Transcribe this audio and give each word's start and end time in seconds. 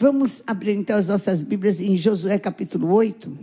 Vamos 0.00 0.44
abrir 0.46 0.76
então 0.76 0.96
as 0.96 1.08
nossas 1.08 1.42
Bíblias 1.42 1.80
em 1.80 1.96
Josué 1.96 2.38
capítulo 2.38 2.92
8. 2.92 3.36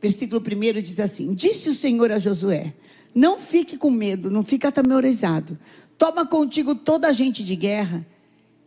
Versículo 0.00 0.42
1 0.42 0.82
diz 0.82 1.00
assim: 1.00 1.32
Disse 1.32 1.70
o 1.70 1.74
Senhor 1.74 2.12
a 2.12 2.18
Josué: 2.18 2.74
Não 3.14 3.38
fique 3.38 3.78
com 3.78 3.90
medo, 3.90 4.30
não 4.30 4.44
fique 4.44 4.66
atemorizado. 4.66 5.58
Toma 5.96 6.26
contigo 6.26 6.74
toda 6.74 7.08
a 7.08 7.12
gente 7.12 7.42
de 7.42 7.56
guerra 7.56 8.06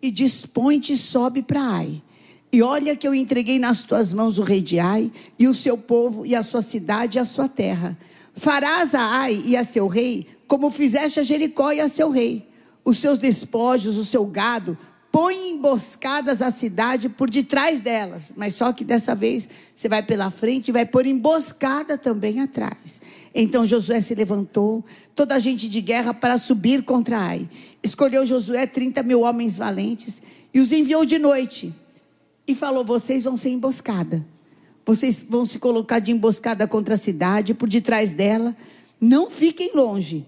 e 0.01 0.09
dispõe-te 0.09 0.93
e 0.93 0.97
sobe 0.97 1.43
para 1.43 1.61
Ai. 1.61 2.01
E 2.51 2.63
olha 2.63 2.95
que 2.95 3.07
eu 3.07 3.13
entreguei 3.13 3.59
nas 3.59 3.83
tuas 3.83 4.11
mãos 4.11 4.39
o 4.39 4.43
rei 4.43 4.59
de 4.59 4.79
Ai, 4.79 5.11
e 5.37 5.47
o 5.47 5.53
seu 5.53 5.77
povo, 5.77 6.25
e 6.25 6.33
a 6.33 6.41
sua 6.41 6.63
cidade 6.63 7.19
e 7.19 7.21
a 7.21 7.25
sua 7.25 7.47
terra. 7.47 7.95
Farás 8.33 8.95
a 8.95 9.03
Ai 9.03 9.43
e 9.45 9.55
a 9.55 9.63
seu 9.63 9.87
rei, 9.87 10.25
como 10.47 10.71
fizeste 10.71 11.19
a 11.19 11.23
Jericó 11.23 11.71
e 11.71 11.79
a 11.79 11.87
seu 11.87 12.09
rei. 12.09 12.49
Os 12.83 12.97
seus 12.97 13.19
despojos, 13.19 13.97
o 13.97 14.03
seu 14.03 14.25
gado, 14.25 14.75
põe 15.11 15.49
emboscadas 15.49 16.41
a 16.41 16.49
cidade 16.49 17.09
por 17.09 17.29
detrás 17.29 17.81
delas. 17.81 18.33
Mas 18.35 18.55
só 18.55 18.71
que 18.71 18.83
dessa 18.83 19.13
vez 19.13 19.49
você 19.75 19.89
vai 19.89 20.01
pela 20.01 20.31
frente 20.31 20.69
e 20.69 20.71
vai 20.71 20.85
pôr 20.85 21.05
emboscada 21.05 21.97
também 21.97 22.39
atrás. 22.39 23.01
Então 23.35 23.65
Josué 23.65 23.99
se 24.01 24.15
levantou, 24.15 24.83
toda 25.15 25.35
a 25.35 25.39
gente 25.39 25.67
de 25.67 25.81
guerra 25.81 26.13
para 26.13 26.37
subir 26.37 26.83
contra 26.83 27.19
Ai. 27.19 27.49
Escolheu 27.83 28.25
Josué 28.25 28.65
30 28.65 29.03
mil 29.03 29.21
homens 29.21 29.57
valentes 29.57 30.21
e 30.53 30.59
os 30.59 30.71
enviou 30.71 31.05
de 31.05 31.19
noite. 31.19 31.73
E 32.47 32.55
falou: 32.55 32.83
Vocês 32.83 33.23
vão 33.23 33.35
ser 33.35 33.49
emboscada. 33.49 34.25
Vocês 34.85 35.25
vão 35.27 35.45
se 35.45 35.59
colocar 35.59 35.99
de 35.99 36.11
emboscada 36.11 36.67
contra 36.67 36.95
a 36.95 36.97
cidade, 36.97 37.53
por 37.53 37.69
detrás 37.69 38.13
dela. 38.13 38.55
Não 38.99 39.29
fiquem 39.29 39.71
longe 39.75 40.25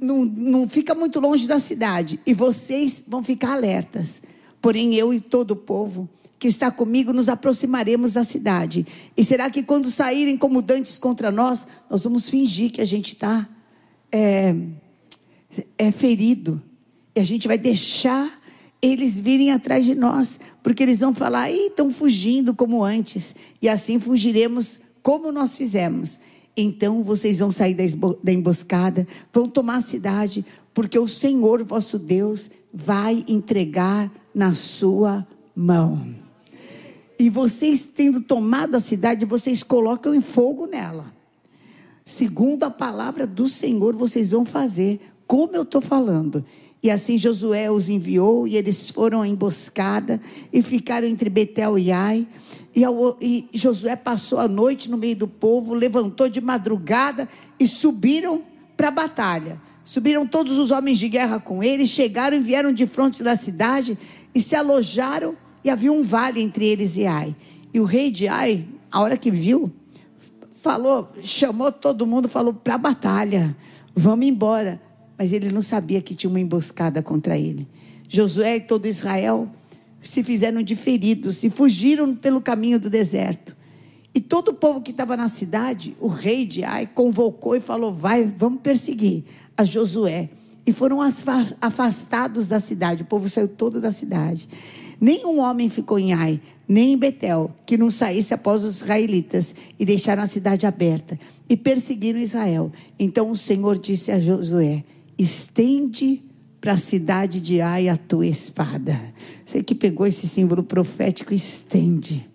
não, 0.00 0.24
não 0.24 0.68
fica 0.68 0.94
muito 0.94 1.20
longe 1.20 1.46
da 1.46 1.58
cidade. 1.58 2.18
E 2.26 2.34
vocês 2.34 3.04
vão 3.06 3.22
ficar 3.22 3.52
alertas. 3.52 4.20
Porém, 4.60 4.94
eu 4.94 5.14
e 5.14 5.20
todo 5.20 5.52
o 5.52 5.56
povo 5.56 6.08
que 6.38 6.48
está 6.48 6.70
comigo 6.70 7.12
nos 7.12 7.28
aproximaremos 7.28 8.14
da 8.14 8.24
cidade. 8.24 8.86
E 9.16 9.22
será 9.22 9.50
que 9.50 9.62
quando 9.62 9.90
saírem 9.90 10.36
como 10.36 10.62
dantes 10.62 10.98
contra 10.98 11.30
nós, 11.30 11.66
nós 11.88 12.02
vamos 12.02 12.28
fingir 12.28 12.72
que 12.72 12.80
a 12.80 12.84
gente 12.84 13.08
está 13.08 13.46
é, 14.10 14.56
é 15.78 15.92
ferido. 15.92 16.60
E 17.14 17.20
a 17.20 17.24
gente 17.24 17.46
vai 17.46 17.58
deixar 17.58 18.40
eles 18.82 19.20
virem 19.20 19.52
atrás 19.52 19.84
de 19.84 19.94
nós, 19.94 20.40
porque 20.62 20.82
eles 20.82 21.00
vão 21.00 21.14
falar, 21.14 21.50
e 21.50 21.66
estão 21.66 21.90
fugindo 21.90 22.54
como 22.54 22.82
antes. 22.82 23.36
E 23.60 23.68
assim 23.68 24.00
fugiremos 24.00 24.80
como 25.02 25.30
nós 25.30 25.56
fizemos. 25.56 26.18
Então 26.56 27.02
vocês 27.02 27.38
vão 27.38 27.50
sair 27.50 27.74
da 27.74 28.32
emboscada, 28.32 29.06
vão 29.32 29.48
tomar 29.48 29.76
a 29.76 29.80
cidade, 29.80 30.44
porque 30.74 30.98
o 30.98 31.08
Senhor 31.08 31.64
vosso 31.64 31.98
Deus 31.98 32.50
vai 32.72 33.24
entregar 33.28 34.10
na 34.34 34.54
sua 34.54 35.26
mão. 35.54 36.14
E 37.18 37.28
vocês, 37.28 37.86
tendo 37.86 38.22
tomado 38.22 38.74
a 38.76 38.80
cidade, 38.80 39.26
vocês 39.26 39.62
colocam 39.62 40.14
em 40.14 40.20
fogo 40.22 40.66
nela. 40.66 41.12
Segundo 42.04 42.64
a 42.64 42.70
palavra 42.70 43.26
do 43.26 43.46
Senhor, 43.46 43.94
vocês 43.94 44.30
vão 44.30 44.44
fazer, 44.44 45.00
como 45.26 45.54
eu 45.54 45.62
estou 45.62 45.80
falando. 45.80 46.44
E 46.82 46.90
assim 46.90 47.18
Josué 47.18 47.70
os 47.70 47.88
enviou, 47.88 48.48
e 48.48 48.56
eles 48.56 48.88
foram 48.90 49.20
à 49.20 49.28
emboscada, 49.28 50.20
e 50.52 50.62
ficaram 50.62 51.06
entre 51.06 51.28
Betel 51.28 51.78
e 51.78 51.92
Ai. 51.92 52.26
E, 52.74 52.82
e 53.20 53.48
Josué 53.52 53.96
passou 53.96 54.38
a 54.38 54.48
noite 54.48 54.90
no 54.90 54.96
meio 54.96 55.16
do 55.16 55.28
povo, 55.28 55.74
levantou 55.74 56.28
de 56.28 56.40
madrugada 56.40 57.28
e 57.58 57.66
subiram 57.66 58.42
para 58.76 58.88
a 58.88 58.92
batalha. 58.92 59.60
Subiram 59.84 60.26
todos 60.26 60.58
os 60.58 60.70
homens 60.70 60.98
de 60.98 61.08
guerra 61.08 61.38
com 61.38 61.62
ele, 61.62 61.86
chegaram 61.86 62.36
e 62.36 62.40
vieram 62.40 62.72
de 62.72 62.86
frente 62.86 63.22
da 63.22 63.36
cidade 63.36 63.98
e 64.34 64.40
se 64.40 64.54
alojaram. 64.56 65.34
E 65.62 65.68
havia 65.68 65.92
um 65.92 66.02
vale 66.02 66.40
entre 66.40 66.64
eles 66.64 66.96
e 66.96 67.06
Ai. 67.06 67.36
E 67.74 67.80
o 67.80 67.84
rei 67.84 68.10
de 68.10 68.26
Ai, 68.26 68.64
a 68.90 69.00
hora 69.00 69.16
que 69.16 69.30
viu, 69.30 69.70
falou, 70.62 71.10
chamou 71.22 71.70
todo 71.70 72.06
mundo, 72.06 72.28
falou 72.28 72.54
para 72.54 72.74
a 72.74 72.78
batalha, 72.78 73.56
vamos 73.94 74.26
embora. 74.26 74.80
Mas 75.20 75.34
ele 75.34 75.52
não 75.52 75.60
sabia 75.60 76.00
que 76.00 76.14
tinha 76.14 76.30
uma 76.30 76.40
emboscada 76.40 77.02
contra 77.02 77.36
ele. 77.36 77.68
Josué 78.08 78.56
e 78.56 78.60
todo 78.60 78.86
Israel 78.86 79.46
se 80.02 80.24
fizeram 80.24 80.62
de 80.62 80.74
feridos 80.74 81.42
e 81.42 81.50
fugiram 81.50 82.16
pelo 82.16 82.40
caminho 82.40 82.80
do 82.80 82.88
deserto. 82.88 83.54
E 84.14 84.20
todo 84.22 84.48
o 84.48 84.54
povo 84.54 84.80
que 84.80 84.92
estava 84.92 85.18
na 85.18 85.28
cidade, 85.28 85.94
o 86.00 86.08
rei 86.08 86.46
de 86.46 86.64
Ai 86.64 86.86
convocou 86.86 87.54
e 87.54 87.60
falou: 87.60 87.92
Vai, 87.92 88.24
vamos 88.24 88.62
perseguir 88.62 89.24
a 89.54 89.62
Josué. 89.62 90.30
E 90.66 90.72
foram 90.72 91.00
afastados 91.02 92.48
da 92.48 92.58
cidade. 92.58 93.02
O 93.02 93.06
povo 93.06 93.28
saiu 93.28 93.48
todo 93.48 93.78
da 93.78 93.92
cidade. 93.92 94.48
Nenhum 94.98 95.38
homem 95.38 95.68
ficou 95.68 95.98
em 95.98 96.14
Ai, 96.14 96.40
nem 96.66 96.94
em 96.94 96.96
Betel, 96.96 97.54
que 97.66 97.76
não 97.76 97.90
saísse 97.90 98.32
após 98.32 98.64
os 98.64 98.76
israelitas 98.76 99.54
e 99.78 99.84
deixaram 99.84 100.22
a 100.22 100.26
cidade 100.26 100.64
aberta 100.64 101.18
e 101.46 101.58
perseguiram 101.58 102.18
Israel. 102.18 102.72
Então 102.98 103.30
o 103.30 103.36
Senhor 103.36 103.78
disse 103.78 104.10
a 104.10 104.18
Josué: 104.18 104.82
Estende 105.20 106.22
para 106.62 106.72
a 106.72 106.78
cidade 106.78 107.42
de 107.42 107.60
Ai 107.60 107.90
a 107.90 107.96
tua 107.98 108.26
espada. 108.26 108.98
Você 109.44 109.62
que 109.62 109.74
pegou 109.74 110.06
esse 110.06 110.26
símbolo 110.26 110.62
profético, 110.62 111.34
estende. 111.34 112.26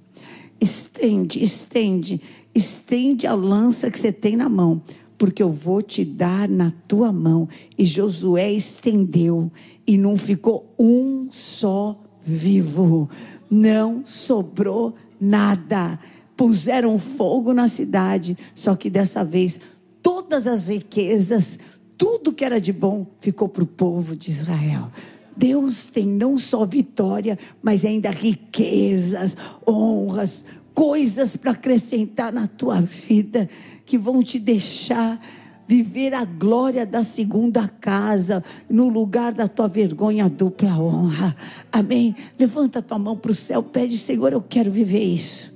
Estende, 0.62 1.44
estende, 1.44 2.22
estende 2.54 3.26
a 3.26 3.34
lança 3.34 3.90
que 3.90 3.98
você 3.98 4.12
tem 4.12 4.36
na 4.36 4.48
mão, 4.48 4.84
porque 5.18 5.42
eu 5.42 5.52
vou 5.52 5.82
te 5.82 6.06
dar 6.06 6.48
na 6.48 6.72
tua 6.88 7.12
mão. 7.12 7.50
E 7.76 7.88
Josué 7.88 8.54
estendeu, 8.54 9.52
e 9.88 9.98
não 9.98 10.16
ficou 10.16 10.72
um 10.78 11.28
só 11.32 12.00
vivo, 12.24 13.10
não 13.50 14.06
sobrou 14.06 14.94
nada. 15.20 15.98
Puseram 16.38 17.00
fogo 17.00 17.52
na 17.52 17.68
cidade, 17.68 18.38
só 18.54 18.76
que 18.76 18.92
dessa 18.92 19.26
vez 19.26 19.60
todas 20.04 20.46
as 20.46 20.68
riquezas, 20.68 21.58
tudo 21.98 22.34
que 22.34 22.44
era 22.44 22.60
de 22.60 22.74
bom 22.74 23.08
ficou 23.20 23.48
para 23.48 23.64
o 23.64 23.68
povo 23.68 24.16
de 24.16 24.30
Israel. 24.30 24.92
Deus 25.36 25.86
tem 25.86 26.06
não 26.06 26.38
só 26.38 26.66
vitória, 26.66 27.38
mas 27.62 27.84
ainda 27.84 28.10
riquezas, 28.10 29.36
honras, 29.68 30.46
coisas 30.74 31.36
para 31.36 31.52
acrescentar 31.52 32.32
na 32.32 32.48
tua 32.48 32.80
vida 32.82 33.50
que 33.86 33.98
vão 33.98 34.24
te 34.24 34.40
deixar 34.40 35.20
viver 35.68 36.14
a 36.14 36.24
glória 36.24 36.86
da 36.86 37.04
segunda 37.04 37.68
casa, 37.68 38.44
no 38.70 38.88
lugar 38.88 39.34
da 39.34 39.48
tua 39.48 39.68
vergonha, 39.68 40.30
dupla 40.30 40.78
honra. 40.80 41.36
Amém? 41.72 42.16
Levanta 42.38 42.84
tua 42.84 43.00
mão 43.00 43.18
para 43.18 43.32
o 43.32 43.36
céu, 43.36 43.64
pede, 43.64 43.98
Senhor, 43.98 44.32
eu 44.32 44.42
quero 44.42 44.72
viver 44.72 45.04
isso. 45.04 45.54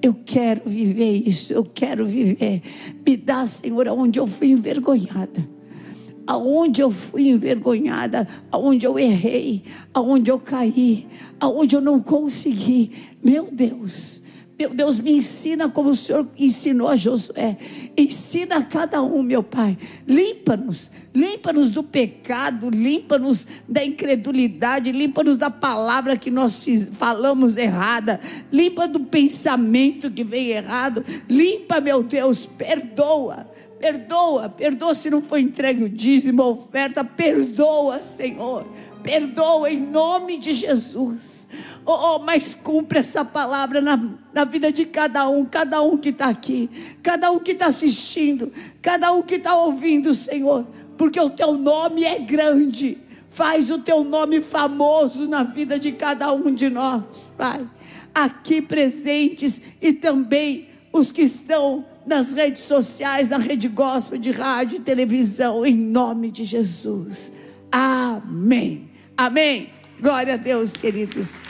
Eu 0.00 0.14
quero 0.14 0.62
viver 0.64 1.28
isso, 1.28 1.52
eu 1.52 1.64
quero 1.64 2.06
viver. 2.06 2.62
Me 3.04 3.16
dá, 3.16 3.46
Senhor, 3.46 3.86
onde 3.88 4.18
eu 4.18 4.26
fui 4.26 4.50
envergonhada 4.50 5.59
aonde 6.30 6.80
eu 6.80 6.92
fui 6.92 7.28
envergonhada, 7.28 8.26
aonde 8.52 8.86
eu 8.86 8.96
errei, 8.96 9.64
aonde 9.92 10.30
eu 10.30 10.38
caí, 10.38 11.04
aonde 11.40 11.74
eu 11.74 11.80
não 11.80 12.00
consegui. 12.00 12.92
Meu 13.20 13.48
Deus, 13.50 14.22
meu 14.56 14.72
Deus, 14.72 15.00
me 15.00 15.10
ensina 15.10 15.68
como 15.68 15.90
o 15.90 15.96
Senhor 15.96 16.28
ensinou 16.38 16.86
a 16.86 16.94
Josué. 16.94 17.56
Ensina 17.98 18.58
a 18.58 18.62
cada 18.62 19.02
um, 19.02 19.24
meu 19.24 19.42
Pai. 19.42 19.76
Limpa-nos, 20.06 20.88
limpa-nos 21.12 21.72
do 21.72 21.82
pecado, 21.82 22.70
limpa-nos 22.70 23.44
da 23.68 23.84
incredulidade, 23.84 24.92
limpa-nos 24.92 25.36
da 25.36 25.50
palavra 25.50 26.16
que 26.16 26.30
nós 26.30 26.64
falamos 26.92 27.56
errada, 27.56 28.20
limpa 28.52 28.86
do 28.86 29.00
pensamento 29.00 30.08
que 30.12 30.22
vem 30.22 30.50
errado. 30.50 31.04
Limpa, 31.28 31.80
meu 31.80 32.04
Deus, 32.04 32.46
perdoa 32.46 33.49
Perdoa, 33.80 34.50
perdoa 34.50 34.94
se 34.94 35.08
não 35.08 35.22
foi 35.22 35.40
entregue 35.40 35.84
o 35.84 35.88
dízimo, 35.88 36.42
a 36.42 36.48
oferta, 36.48 37.02
perdoa, 37.02 38.02
Senhor. 38.02 38.66
Perdoa 39.02 39.72
em 39.72 39.80
nome 39.80 40.36
de 40.36 40.52
Jesus. 40.52 41.48
Oh, 41.86 41.92
oh 41.92 42.18
mas 42.18 42.52
cumpre 42.52 42.98
essa 42.98 43.24
palavra 43.24 43.80
na, 43.80 43.98
na 44.34 44.44
vida 44.44 44.70
de 44.70 44.84
cada 44.84 45.26
um, 45.30 45.46
cada 45.46 45.80
um 45.80 45.96
que 45.96 46.10
está 46.10 46.28
aqui, 46.28 46.68
cada 47.02 47.30
um 47.30 47.38
que 47.38 47.52
está 47.52 47.68
assistindo, 47.68 48.52
cada 48.82 49.12
um 49.12 49.22
que 49.22 49.36
está 49.36 49.56
ouvindo, 49.56 50.14
Senhor, 50.14 50.66
porque 50.98 51.18
o 51.18 51.30
teu 51.30 51.54
nome 51.54 52.04
é 52.04 52.18
grande. 52.18 52.98
Faz 53.30 53.70
o 53.70 53.78
teu 53.78 54.04
nome 54.04 54.42
famoso 54.42 55.26
na 55.26 55.42
vida 55.42 55.80
de 55.80 55.92
cada 55.92 56.30
um 56.34 56.52
de 56.52 56.68
nós, 56.68 57.32
Pai. 57.38 57.66
Aqui 58.14 58.60
presentes 58.60 59.58
e 59.80 59.94
também 59.94 60.68
os 60.92 61.12
que 61.12 61.22
estão 61.22 61.84
nas 62.06 62.32
redes 62.32 62.62
sociais, 62.62 63.28
na 63.28 63.38
rede 63.38 63.68
gospel 63.68 64.18
de 64.18 64.30
rádio 64.30 64.78
e 64.78 64.80
televisão, 64.80 65.64
em 65.64 65.76
nome 65.76 66.30
de 66.30 66.44
Jesus. 66.44 67.32
Amém. 67.70 68.90
Amém. 69.16 69.70
Glória 70.00 70.34
a 70.34 70.36
Deus, 70.36 70.72
queridos. 70.76 71.42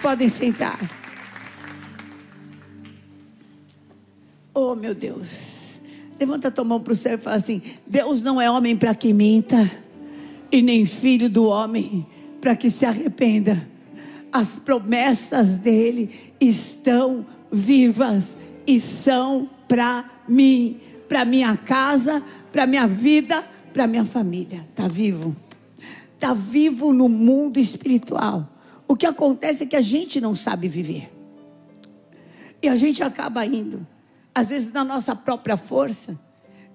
Podem 0.00 0.28
sentar. 0.28 0.78
Oh, 4.54 4.74
meu 4.74 4.94
Deus. 4.94 5.80
Levanta 6.18 6.50
tua 6.50 6.64
mão 6.64 6.80
para 6.80 6.92
o 6.92 6.96
céu 6.96 7.14
e 7.14 7.18
fala 7.18 7.36
assim: 7.36 7.62
Deus 7.86 8.22
não 8.22 8.40
é 8.40 8.50
homem 8.50 8.76
para 8.76 8.94
que 8.94 9.12
minta, 9.12 9.58
e 10.52 10.62
nem 10.62 10.84
filho 10.84 11.28
do 11.28 11.46
homem 11.46 12.06
para 12.40 12.56
que 12.56 12.70
se 12.70 12.86
arrependa. 12.86 13.68
as 14.32 14.56
promessas 14.56 15.58
dele 15.58 16.10
estão 16.40 17.26
vivas 17.50 18.36
e 18.70 18.80
são 18.80 19.50
para 19.66 20.08
mim, 20.28 20.80
para 21.08 21.24
minha 21.24 21.56
casa, 21.56 22.24
para 22.52 22.68
minha 22.68 22.86
vida, 22.86 23.44
para 23.72 23.84
minha 23.88 24.04
família. 24.04 24.64
Está 24.70 24.86
vivo. 24.86 25.34
Está 26.14 26.34
vivo 26.34 26.92
no 26.92 27.08
mundo 27.08 27.58
espiritual. 27.58 28.48
O 28.86 28.94
que 28.94 29.06
acontece 29.06 29.64
é 29.64 29.66
que 29.66 29.74
a 29.74 29.80
gente 29.80 30.20
não 30.20 30.36
sabe 30.36 30.68
viver. 30.68 31.12
E 32.62 32.68
a 32.68 32.76
gente 32.76 33.02
acaba 33.02 33.44
indo, 33.44 33.84
às 34.32 34.50
vezes 34.50 34.72
na 34.72 34.84
nossa 34.84 35.16
própria 35.16 35.56
força, 35.56 36.16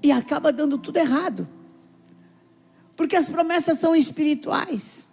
e 0.03 0.11
acaba 0.11 0.51
dando 0.51 0.77
tudo 0.77 0.97
errado. 0.97 1.47
Porque 2.97 3.15
as 3.15 3.29
promessas 3.29 3.79
são 3.79 3.95
espirituais. 3.95 5.07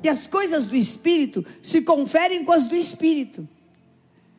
E 0.00 0.08
as 0.08 0.28
coisas 0.28 0.68
do 0.68 0.76
espírito 0.76 1.44
se 1.60 1.82
conferem 1.82 2.44
com 2.44 2.52
as 2.52 2.68
do 2.68 2.76
espírito. 2.76 3.48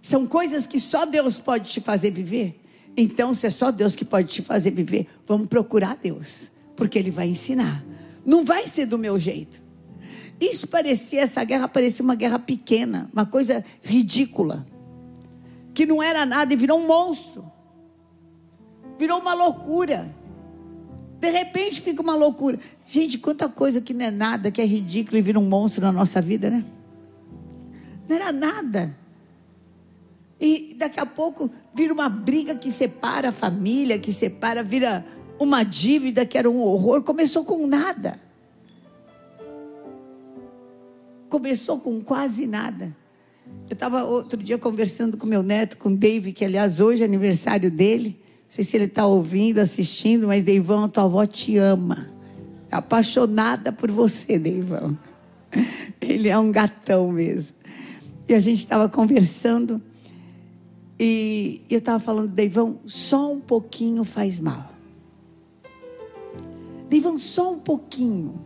São 0.05 0.27
coisas 0.27 0.67
que 0.67 0.79
só 0.79 1.03
Deus 1.03 1.39
pode 1.39 1.67
te 1.67 1.81
fazer 1.81 2.11
viver. 2.11 2.61
Então, 2.95 3.33
se 3.33 3.47
é 3.47 3.49
só 3.49 3.71
Deus 3.71 3.95
que 3.95 4.05
pode 4.05 4.27
te 4.27 4.43
fazer 4.43 4.69
viver, 4.69 5.07
vamos 5.25 5.47
procurar 5.47 5.97
Deus, 5.97 6.51
porque 6.75 6.99
Ele 6.99 7.09
vai 7.09 7.27
ensinar. 7.27 7.83
Não 8.23 8.45
vai 8.45 8.67
ser 8.67 8.85
do 8.85 8.99
meu 8.99 9.17
jeito. 9.17 9.59
Isso 10.39 10.67
parecia, 10.67 11.21
essa 11.21 11.43
guerra 11.43 11.67
parecia 11.67 12.03
uma 12.03 12.13
guerra 12.13 12.37
pequena, 12.37 13.09
uma 13.11 13.25
coisa 13.25 13.65
ridícula, 13.81 14.67
que 15.73 15.87
não 15.87 16.03
era 16.03 16.23
nada 16.23 16.53
e 16.53 16.55
virou 16.55 16.79
um 16.79 16.85
monstro, 16.85 17.43
virou 18.99 19.19
uma 19.19 19.33
loucura. 19.33 20.15
De 21.19 21.31
repente 21.31 21.81
fica 21.81 22.03
uma 22.03 22.13
loucura. 22.13 22.59
Gente, 22.85 23.17
quanta 23.17 23.49
coisa 23.49 23.81
que 23.81 23.91
não 23.91 24.05
é 24.05 24.11
nada, 24.11 24.51
que 24.51 24.61
é 24.61 24.65
ridículo 24.67 25.17
e 25.17 25.21
vira 25.23 25.39
um 25.39 25.49
monstro 25.49 25.83
na 25.83 25.91
nossa 25.91 26.21
vida, 26.21 26.51
né? 26.51 26.63
Não 28.07 28.15
era 28.15 28.31
nada. 28.31 29.04
E 30.45 30.75
daqui 30.75 30.99
a 30.99 31.07
pouco 31.07 31.49
vira 31.73 31.91
uma 31.91 32.07
briga 32.07 32.53
que 32.53 32.71
separa 32.71 33.29
a 33.29 33.31
família, 33.31 33.97
que 33.97 34.13
separa, 34.13 34.61
vira 34.61 35.03
uma 35.39 35.63
dívida 35.63 36.23
que 36.23 36.37
era 36.37 36.47
um 36.47 36.59
horror. 36.59 37.01
Começou 37.01 37.43
com 37.43 37.65
nada. 37.65 38.19
Começou 41.27 41.79
com 41.79 41.99
quase 41.99 42.45
nada. 42.45 42.95
Eu 43.67 43.73
estava 43.73 44.03
outro 44.03 44.37
dia 44.37 44.59
conversando 44.59 45.17
com 45.17 45.25
meu 45.25 45.41
neto, 45.41 45.77
com 45.77 45.89
o 45.89 45.97
Dave, 45.97 46.31
que 46.31 46.45
aliás 46.45 46.79
hoje 46.79 47.01
é 47.01 47.05
aniversário 47.05 47.71
dele. 47.71 48.09
Não 48.19 48.45
sei 48.47 48.63
se 48.63 48.77
ele 48.77 48.85
está 48.85 49.07
ouvindo, 49.07 49.57
assistindo, 49.57 50.27
mas 50.27 50.43
Deivão, 50.43 50.87
tua 50.87 51.05
avó 51.05 51.25
te 51.25 51.57
ama. 51.57 52.07
É 52.71 52.75
apaixonada 52.75 53.71
por 53.71 53.89
você, 53.89 54.37
Deivão. 54.37 54.95
Ele 55.99 56.29
é 56.29 56.37
um 56.37 56.51
gatão 56.51 57.11
mesmo. 57.11 57.57
E 58.29 58.33
a 58.35 58.39
gente 58.39 58.59
estava 58.59 58.87
conversando. 58.87 59.81
E 60.99 61.61
eu 61.69 61.79
estava 61.79 61.99
falando, 61.99 62.31
Deivão, 62.31 62.79
só 62.85 63.31
um 63.31 63.39
pouquinho 63.39 64.03
faz 64.03 64.39
mal. 64.39 64.71
Deivão, 66.89 67.17
só 67.17 67.51
um 67.51 67.59
pouquinho. 67.59 68.41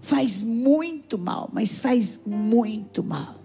Faz 0.00 0.42
muito 0.42 1.18
mal, 1.18 1.50
mas 1.52 1.78
faz 1.78 2.20
muito 2.26 3.02
mal. 3.02 3.36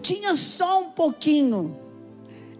Tinha 0.00 0.34
só 0.34 0.82
um 0.82 0.90
pouquinho. 0.90 1.76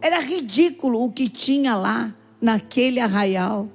Era 0.01 0.21
ridículo 0.21 1.03
o 1.05 1.11
que 1.11 1.29
tinha 1.29 1.75
lá 1.75 2.15
naquele 2.41 3.01
arraial. 3.01 3.69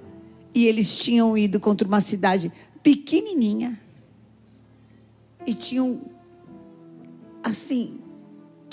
E 0.53 0.67
eles 0.67 0.97
tinham 0.99 1.35
ido 1.35 1.59
contra 1.59 1.87
uma 1.87 1.99
cidade 1.99 2.51
pequenininha. 2.83 3.77
E 5.45 5.53
tinham, 5.53 5.99
assim, 7.43 7.99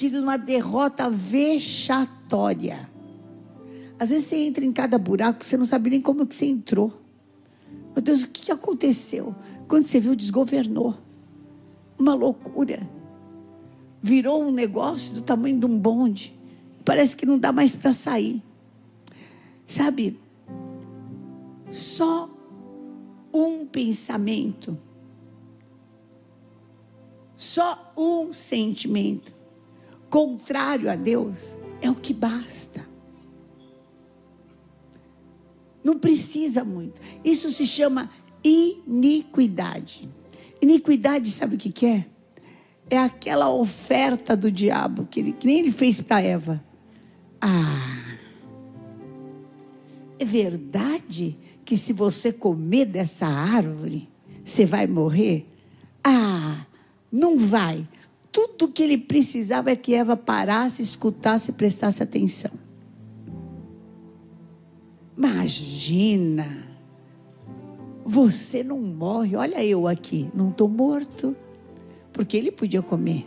tido 0.01 0.19
uma 0.23 0.39
derrota 0.39 1.11
vexatória. 1.11 2.89
Às 3.99 4.09
vezes 4.09 4.29
você 4.29 4.37
entra 4.37 4.65
em 4.65 4.73
cada 4.73 4.97
buraco, 4.97 5.45
você 5.45 5.59
não 5.59 5.67
sabe 5.67 5.91
nem 5.91 6.01
como 6.01 6.27
que 6.27 6.35
você 6.35 6.47
entrou. 6.47 6.91
Meu 7.95 8.03
Deus, 8.03 8.23
o 8.23 8.29
que 8.29 8.51
aconteceu? 8.51 9.35
Quando 9.69 9.85
você 9.85 10.01
viu, 10.01 10.15
desgovernou. 10.15 10.97
Uma 11.99 12.15
loucura. 12.15 12.89
Virou 14.03 14.43
um 14.43 14.51
negócio 14.51 15.13
do 15.13 15.21
tamanho 15.21 15.61
de 15.61 15.67
um 15.67 15.79
bonde. 15.79 16.35
Parece 16.83 17.15
que 17.15 17.27
não 17.27 17.39
dá 17.39 17.53
mais 17.53 17.77
para 17.77 17.93
sair. 17.93 18.43
Sabe? 19.67 20.19
Só 21.69 22.31
um 23.35 23.67
pensamento. 23.67 24.79
Só 27.37 27.93
um 27.95 28.33
sentimento 28.33 29.40
contrário 30.11 30.91
a 30.91 30.97
Deus 30.97 31.55
é 31.81 31.89
o 31.89 31.95
que 31.95 32.13
basta. 32.13 32.87
Não 35.83 35.99
precisa 35.99 36.63
muito. 36.63 37.01
Isso 37.25 37.51
se 37.51 37.67
chama 37.67 38.11
iniquidade. 38.45 40.09
Iniquidade, 40.61 41.31
sabe 41.31 41.55
o 41.55 41.59
que, 41.59 41.73
que 41.73 41.87
é? 41.87 42.07
É 42.91 42.99
aquela 42.99 43.49
oferta 43.49 44.37
do 44.37 44.51
diabo 44.51 45.07
que, 45.07 45.21
ele, 45.21 45.33
que 45.33 45.47
nem 45.47 45.61
ele 45.61 45.71
fez 45.71 46.01
para 46.01 46.21
Eva. 46.21 46.63
Ah, 47.41 48.19
é 50.19 50.25
verdade 50.25 51.39
que 51.65 51.77
se 51.77 51.93
você 51.93 52.33
comer 52.33 52.85
dessa 52.85 53.27
árvore, 53.27 54.09
você 54.45 54.67
vai 54.67 54.87
morrer? 54.87 55.47
Ah, 56.05 56.67
não 57.11 57.39
vai. 57.39 57.87
Tudo 58.33 58.69
que 58.69 58.83
ele 58.83 58.99
precisava 58.99 59.71
é 59.71 59.77
que 59.77 59.95
Eva 59.95 60.17
parasse, 60.17 60.83
escutasse 60.83 61.53
prestasse 61.53 62.03
atenção. 62.03 62.53
Imagina, 65.17 66.47
você 68.05 68.63
não 68.63 68.79
morre. 68.79 69.37
Olha 69.37 69.65
eu 69.65 69.87
aqui, 69.87 70.31
não 70.35 70.51
estou 70.51 70.69
morto, 70.69 71.37
porque 72.13 72.37
ele 72.37 72.51
podia 72.51 72.81
comer. 72.81 73.27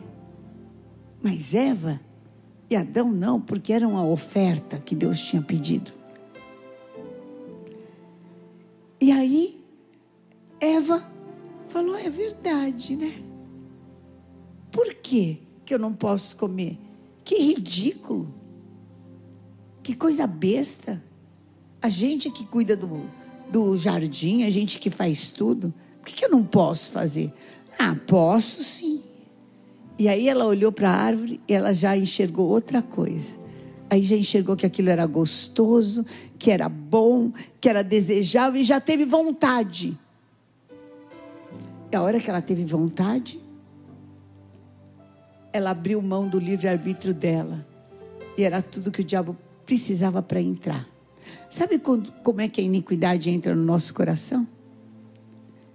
Mas 1.21 1.53
Eva 1.53 1.99
e 2.69 2.75
Adão 2.75 3.11
não, 3.11 3.39
porque 3.39 3.71
era 3.71 3.87
uma 3.87 4.05
oferta 4.05 4.79
que 4.79 4.95
Deus 4.95 5.21
tinha 5.21 5.41
pedido. 5.41 5.91
E 8.99 9.11
aí, 9.11 9.59
Eva 10.59 11.05
falou: 11.67 11.95
é 11.95 12.09
verdade, 12.09 12.95
né? 12.95 13.32
Por 14.73 14.91
que 14.95 15.39
que 15.63 15.73
eu 15.73 15.77
não 15.77 15.93
posso 15.93 16.35
comer? 16.35 16.79
Que 17.23 17.37
ridículo. 17.37 18.33
Que 19.83 19.95
coisa 19.95 20.25
besta. 20.25 21.01
A 21.79 21.87
gente 21.87 22.31
que 22.31 22.43
cuida 22.43 22.75
do, 22.75 23.05
do 23.51 23.77
jardim, 23.77 24.43
a 24.43 24.49
gente 24.49 24.79
que 24.79 24.89
faz 24.89 25.29
tudo. 25.29 25.71
Por 25.99 26.07
que, 26.07 26.15
que 26.15 26.25
eu 26.25 26.31
não 26.31 26.43
posso 26.43 26.91
fazer? 26.91 27.31
Ah, 27.77 27.95
posso 28.07 28.63
sim. 28.63 29.03
E 29.97 30.07
aí 30.07 30.27
ela 30.27 30.45
olhou 30.45 30.71
para 30.71 30.89
a 30.89 30.95
árvore 30.95 31.39
e 31.47 31.53
ela 31.53 31.71
já 31.73 31.95
enxergou 31.95 32.49
outra 32.49 32.81
coisa. 32.81 33.35
Aí 33.91 34.03
já 34.03 34.15
enxergou 34.15 34.55
que 34.55 34.65
aquilo 34.65 34.89
era 34.89 35.05
gostoso, 35.05 36.03
que 36.39 36.49
era 36.49 36.67
bom, 36.67 37.31
que 37.61 37.69
era 37.69 37.83
desejável 37.83 38.59
e 38.59 38.63
já 38.63 38.81
teve 38.81 39.05
vontade. 39.05 39.95
E 41.91 41.95
a 41.95 42.01
hora 42.01 42.19
que 42.19 42.27
ela 42.27 42.41
teve 42.41 42.65
vontade, 42.65 43.39
ela 45.53 45.69
abriu 45.69 46.01
mão 46.01 46.27
do 46.27 46.39
livre-arbítrio 46.39 47.13
dela. 47.13 47.65
E 48.35 48.43
era 48.43 48.61
tudo 48.61 48.91
que 48.91 49.01
o 49.01 49.03
diabo 49.03 49.37
precisava 49.65 50.21
para 50.21 50.41
entrar. 50.41 50.89
Sabe 51.49 51.79
quando, 51.79 52.11
como 52.23 52.41
é 52.41 52.49
que 52.49 52.59
a 52.59 52.63
iniquidade 52.63 53.29
entra 53.29 53.55
no 53.55 53.63
nosso 53.63 53.93
coração? 53.93 54.47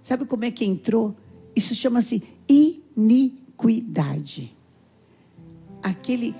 Sabe 0.03 0.25
como 0.25 0.43
é 0.43 0.51
que 0.51 0.65
entrou? 0.65 1.15
Isso 1.55 1.73
chama-se 1.73 2.21
iniquidade. 2.97 4.55
Aquele 5.81 6.35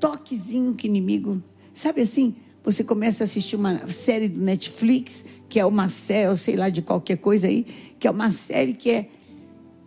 toquezinho 0.00 0.74
que 0.74 0.88
inimigo. 0.88 1.40
Sabe 1.72 2.02
assim? 2.02 2.34
Você 2.64 2.82
começa 2.82 3.22
a 3.22 3.26
assistir 3.26 3.56
uma 3.56 3.86
série 3.90 4.28
do 4.28 4.42
Netflix, 4.42 5.24
que 5.48 5.60
é 5.60 5.66
uma 5.66 5.88
série, 5.88 6.36
sei 6.36 6.56
lá, 6.56 6.68
de 6.68 6.82
qualquer 6.82 7.18
coisa 7.18 7.46
aí, 7.46 7.64
que 7.98 8.08
é 8.08 8.10
uma 8.10 8.32
série 8.32 8.74
que 8.74 8.90
é 8.90 9.08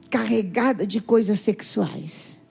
carregada 0.10 0.86
de 0.86 1.02
coisas 1.02 1.40
sexuais. 1.40 2.42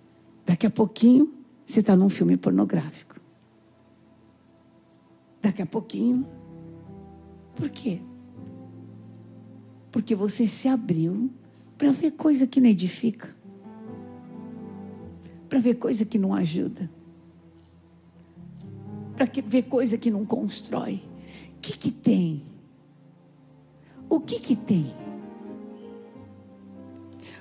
Daqui 0.45 0.67
a 0.67 0.71
pouquinho, 0.71 1.33
você 1.67 1.81
está 1.81 1.97
num 1.97 2.09
filme 2.09 2.37
pornográfico. 2.37 3.21
Daqui 5.43 5.63
a 5.63 5.67
pouquinho. 5.67 6.27
Por 7.55 7.69
quê? 7.71 8.01
Porque 9.91 10.15
você 10.15 10.47
se 10.47 10.69
abriu 10.69 11.31
para 11.79 11.91
ver 11.91 12.13
coisa 12.13 12.47
que 12.47 12.61
não 12.61 12.69
edifica, 12.69 13.35
para 15.49 15.59
ver 15.59 15.75
coisa 15.75 16.05
que 16.05 16.19
não 16.19 16.35
ajuda, 16.35 16.91
para 19.17 19.27
ver 19.47 19.63
coisa 19.65 19.97
que 19.97 20.11
não 20.11 20.25
constrói. 20.25 21.03
O 21.57 21.61
que, 21.61 21.77
que 21.77 21.91
tem? 21.91 22.43
O 24.09 24.21
que, 24.21 24.39
que 24.39 24.55
tem? 24.55 25.06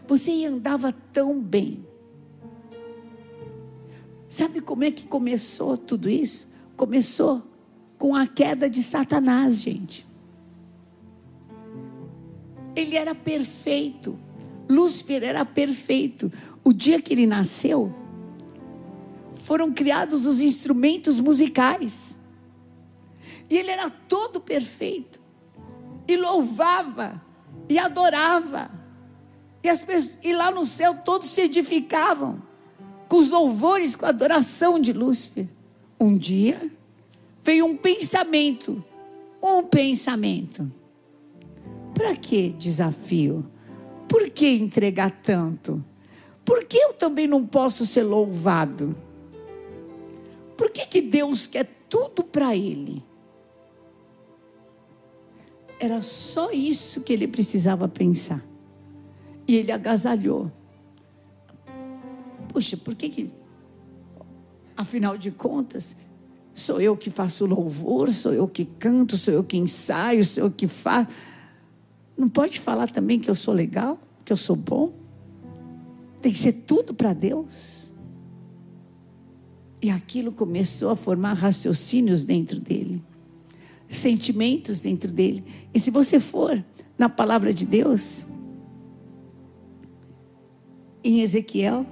Você 0.07 0.45
andava 0.45 0.93
tão 1.11 1.41
bem. 1.41 1.85
Sabe 4.29 4.61
como 4.61 4.83
é 4.83 4.91
que 4.91 5.07
começou 5.07 5.77
tudo 5.77 6.09
isso? 6.09 6.49
Começou 6.75 7.41
com 7.97 8.15
a 8.15 8.27
queda 8.27 8.69
de 8.69 8.83
Satanás, 8.83 9.57
gente. 9.57 10.05
Ele 12.75 12.95
era 12.95 13.15
perfeito. 13.15 14.19
Lúcifer 14.69 15.23
era 15.23 15.45
perfeito. 15.45 16.31
O 16.63 16.73
dia 16.73 17.01
que 17.01 17.13
ele 17.13 17.25
nasceu, 17.25 17.93
foram 19.45 19.71
criados 19.71 20.25
os 20.25 20.41
instrumentos 20.41 21.19
musicais. 21.19 22.17
E 23.49 23.55
ele 23.55 23.69
era 23.69 23.89
todo 23.89 24.41
perfeito. 24.41 25.21
E 26.07 26.17
louvava, 26.17 27.21
e 27.69 27.77
adorava. 27.77 28.71
E, 29.65 29.69
as 29.69 29.81
pessoas, 29.81 30.19
e 30.21 30.31
lá 30.31 30.51
no 30.51 30.63
céu 30.63 30.93
todos 30.93 31.27
se 31.27 31.41
edificavam 31.41 32.39
com 33.07 33.17
os 33.17 33.31
louvores, 33.31 33.95
com 33.95 34.05
a 34.05 34.09
adoração 34.09 34.79
de 34.79 34.93
Lúcifer. 34.93 35.47
Um 35.99 36.15
dia 36.15 36.69
veio 37.43 37.65
um 37.65 37.75
pensamento, 37.75 38.85
um 39.41 39.63
pensamento. 39.63 40.71
Para 41.95 42.15
que 42.15 42.49
desafio? 42.49 43.43
Por 44.07 44.29
que 44.29 44.47
entregar 44.49 45.09
tanto? 45.23 45.83
Por 46.45 46.63
que 46.65 46.77
eu 46.77 46.93
também 46.93 47.25
não 47.25 47.43
posso 47.43 47.87
ser 47.87 48.03
louvado? 48.03 48.95
Por 50.55 50.69
que, 50.69 50.85
que 50.85 51.01
Deus 51.01 51.47
quer 51.47 51.67
tudo 51.89 52.23
para 52.23 52.55
Ele? 52.55 53.03
Era 55.79 56.03
só 56.03 56.51
isso 56.51 57.01
que 57.01 57.13
ele 57.13 57.27
precisava 57.27 57.87
pensar. 57.87 58.43
E 59.47 59.55
ele 59.55 59.71
agasalhou. 59.71 60.51
Puxa, 62.49 62.77
por 62.77 62.95
que 62.95 63.09
que. 63.09 63.31
Afinal 64.77 65.17
de 65.17 65.31
contas, 65.31 65.95
sou 66.53 66.81
eu 66.81 66.97
que 66.97 67.09
faço 67.09 67.45
louvor, 67.45 68.11
sou 68.11 68.33
eu 68.33 68.47
que 68.47 68.65
canto, 68.65 69.17
sou 69.17 69.33
eu 69.33 69.43
que 69.43 69.57
ensaio, 69.57 70.23
sou 70.25 70.45
eu 70.45 70.51
que 70.51 70.67
faço. 70.67 71.09
Não 72.17 72.29
pode 72.29 72.59
falar 72.59 72.91
também 72.91 73.19
que 73.19 73.29
eu 73.29 73.35
sou 73.35 73.53
legal, 73.53 73.99
que 74.23 74.31
eu 74.31 74.37
sou 74.37 74.55
bom? 74.55 74.93
Tem 76.21 76.31
que 76.31 76.39
ser 76.39 76.53
tudo 76.53 76.93
para 76.93 77.13
Deus. 77.13 77.91
E 79.81 79.89
aquilo 79.89 80.31
começou 80.31 80.89
a 80.89 80.95
formar 80.95 81.33
raciocínios 81.33 82.23
dentro 82.23 82.59
dele, 82.59 83.03
sentimentos 83.87 84.79
dentro 84.79 85.11
dele. 85.11 85.43
E 85.73 85.79
se 85.79 85.91
você 85.91 86.19
for 86.19 86.63
na 86.97 87.09
palavra 87.09 87.53
de 87.53 87.65
Deus, 87.65 88.25
em 91.05 91.21
Ezequiel, 91.21 91.85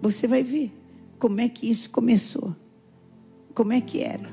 você 0.00 0.26
vai 0.26 0.42
ver 0.42 0.72
como 1.18 1.38
é 1.38 1.48
que 1.48 1.68
isso 1.68 1.90
começou. 1.90 2.56
Como 3.54 3.74
é 3.74 3.80
que 3.82 4.00
era. 4.00 4.32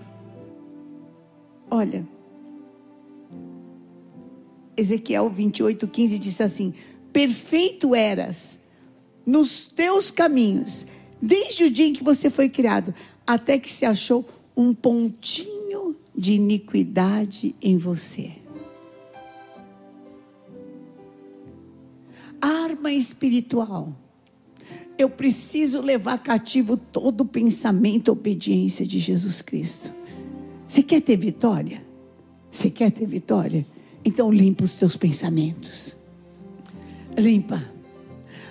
Olha, 1.70 2.08
Ezequiel 4.77 5.29
28, 5.29 5.86
15 5.86 6.18
diz 6.18 6.39
assim: 6.39 6.74
Perfeito 7.12 7.94
eras 7.94 8.60
nos 9.25 9.65
teus 9.65 10.10
caminhos, 10.10 10.86
desde 11.22 11.65
o 11.65 11.70
dia 11.70 11.86
em 11.86 11.94
que 11.94 12.03
você 12.03 12.29
foi 12.29 12.48
criado, 12.48 12.94
até 13.27 13.60
que 13.60 13.70
se 13.70 13.86
achou 13.86 14.27
um 14.56 14.74
pontinho 14.74 15.98
de 16.15 16.32
iniquidade 16.32 17.53
em 17.62 17.77
você. 17.77 18.32
Arma 22.79 22.93
espiritual. 22.93 23.93
Eu 24.98 25.09
preciso 25.09 25.81
levar 25.81 26.17
cativo 26.19 26.77
todo 26.77 27.25
pensamento 27.25 28.07
e 28.07 28.12
obediência 28.12 28.88
de 28.88 29.00
Jesus 29.00 29.41
Cristo. 29.41 29.91
Você 30.65 30.81
quer 30.81 31.01
ter 31.01 31.17
vitória? 31.17 31.86
Você 32.50 32.69
quer 32.69 32.89
ter 32.89 33.05
vitória? 33.05 33.67
Então 34.05 34.31
limpa 34.31 34.63
os 34.63 34.75
teus 34.75 34.95
pensamentos. 34.95 35.98
Limpa. 37.17 37.62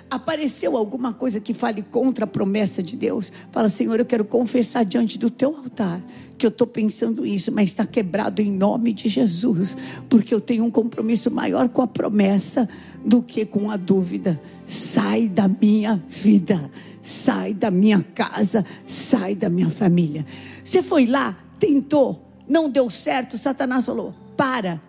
Apareceu 0.09 0.75
alguma 0.75 1.13
coisa 1.13 1.39
que 1.39 1.53
fale 1.53 1.83
contra 1.83 2.25
a 2.25 2.27
promessa 2.27 2.81
de 2.81 2.95
Deus? 2.95 3.31
Fala, 3.51 3.69
Senhor, 3.69 3.99
eu 3.99 4.05
quero 4.05 4.25
confessar 4.25 4.83
diante 4.83 5.19
do 5.19 5.29
teu 5.29 5.55
altar 5.55 6.01
que 6.39 6.45
eu 6.45 6.49
estou 6.49 6.65
pensando 6.65 7.25
isso, 7.25 7.51
mas 7.51 7.69
está 7.69 7.85
quebrado 7.85 8.41
em 8.41 8.49
nome 8.49 8.93
de 8.93 9.09
Jesus, 9.09 9.77
porque 10.09 10.33
eu 10.33 10.39
tenho 10.39 10.63
um 10.63 10.71
compromisso 10.71 11.29
maior 11.29 11.67
com 11.67 11.81
a 11.81 11.87
promessa 11.87 12.67
do 13.05 13.21
que 13.21 13.45
com 13.45 13.69
a 13.69 13.75
dúvida. 13.75 14.41
Sai 14.65 15.27
da 15.27 15.49
minha 15.49 16.01
vida, 16.07 16.71
sai 17.01 17.53
da 17.53 17.69
minha 17.69 18.01
casa, 18.15 18.65
sai 18.87 19.35
da 19.35 19.49
minha 19.49 19.69
família. 19.69 20.25
Você 20.63 20.81
foi 20.81 21.05
lá, 21.05 21.37
tentou, 21.59 22.25
não 22.47 22.69
deu 22.69 22.89
certo, 22.89 23.37
Satanás 23.37 23.85
falou: 23.85 24.15
para, 24.37 24.81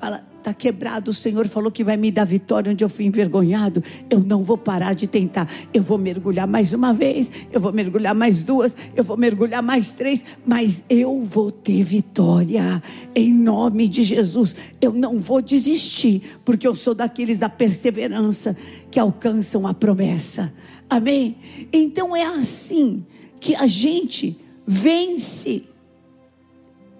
fala, 0.00 0.26
está 0.42 0.52
quebrado. 0.52 1.10
O 1.10 1.14
Senhor 1.14 1.48
falou 1.48 1.70
que 1.70 1.84
vai 1.84 1.96
me 1.96 2.10
dar 2.10 2.24
vitória 2.24 2.70
onde 2.70 2.84
eu 2.84 2.88
fui 2.88 3.06
envergonhado. 3.06 3.82
Eu 4.10 4.20
não 4.20 4.42
vou 4.42 4.58
parar 4.58 4.94
de 4.94 5.06
tentar. 5.06 5.48
Eu 5.72 5.82
vou 5.82 5.96
mergulhar 5.96 6.46
mais 6.46 6.72
uma 6.72 6.92
vez, 6.92 7.30
eu 7.50 7.60
vou 7.60 7.72
mergulhar 7.72 8.14
mais 8.14 8.42
duas, 8.42 8.76
eu 8.94 9.04
vou 9.04 9.16
mergulhar 9.16 9.62
mais 9.62 9.94
três, 9.94 10.24
mas 10.44 10.84
eu 10.90 11.22
vou 11.22 11.50
ter 11.50 11.82
vitória 11.82 12.82
em 13.14 13.32
nome 13.32 13.88
de 13.88 14.02
Jesus. 14.02 14.54
Eu 14.80 14.92
não 14.92 15.18
vou 15.18 15.40
desistir, 15.40 16.22
porque 16.44 16.66
eu 16.66 16.74
sou 16.74 16.94
daqueles 16.94 17.38
da 17.38 17.48
perseverança 17.48 18.56
que 18.90 18.98
alcançam 18.98 19.66
a 19.66 19.72
promessa. 19.72 20.52
Amém? 20.90 21.36
Então 21.72 22.14
é 22.14 22.24
assim 22.24 23.04
que 23.40 23.54
a 23.54 23.66
gente 23.66 24.36
vence 24.66 25.64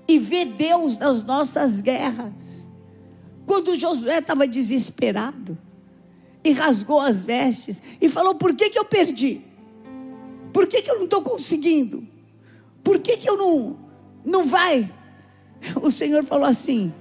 e 0.08 0.18
vê 0.18 0.44
Deus 0.44 0.98
nas 0.98 1.22
nossas 1.22 1.80
guerras. 1.80 2.68
Quando 3.46 3.78
Josué 3.78 4.18
estava 4.18 4.46
desesperado 4.46 5.58
e 6.44 6.52
rasgou 6.52 7.00
as 7.00 7.24
vestes 7.24 7.82
e 8.00 8.08
falou: 8.08 8.34
Por 8.34 8.54
que, 8.54 8.70
que 8.70 8.78
eu 8.78 8.84
perdi? 8.84 9.42
Por 10.52 10.66
que, 10.66 10.82
que 10.82 10.90
eu 10.90 10.96
não 10.96 11.04
estou 11.04 11.22
conseguindo? 11.22 12.06
Por 12.82 12.98
que, 12.98 13.16
que 13.16 13.28
eu 13.28 13.36
não, 13.36 13.78
não 14.24 14.44
vai? 14.44 14.90
O 15.80 15.90
Senhor 15.90 16.24
falou 16.24 16.46
assim: 16.46 16.92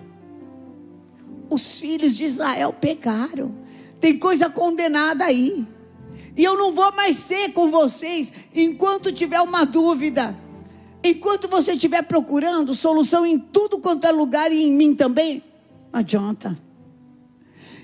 Os 1.50 1.79
filhos 1.79 2.15
de 2.15 2.24
Israel 2.24 2.74
pecaram, 2.74 3.55
tem 4.00 4.17
coisa 4.17 4.50
condenada 4.50 5.25
aí. 5.25 5.65
E 6.36 6.43
eu 6.43 6.57
não 6.57 6.74
vou 6.74 6.91
mais 6.93 7.17
ser 7.17 7.51
com 7.51 7.69
vocês 7.69 8.31
enquanto 8.55 9.12
tiver 9.12 9.41
uma 9.41 9.65
dúvida. 9.65 10.36
Enquanto 11.03 11.48
você 11.48 11.74
estiver 11.74 12.03
procurando 12.03 12.74
solução 12.74 13.25
em 13.25 13.38
tudo 13.38 13.79
quanto 13.79 14.05
é 14.05 14.12
lugar 14.12 14.51
e 14.51 14.63
em 14.63 14.71
mim 14.71 14.93
também, 14.93 15.43
não 15.91 16.00
adianta. 16.00 16.57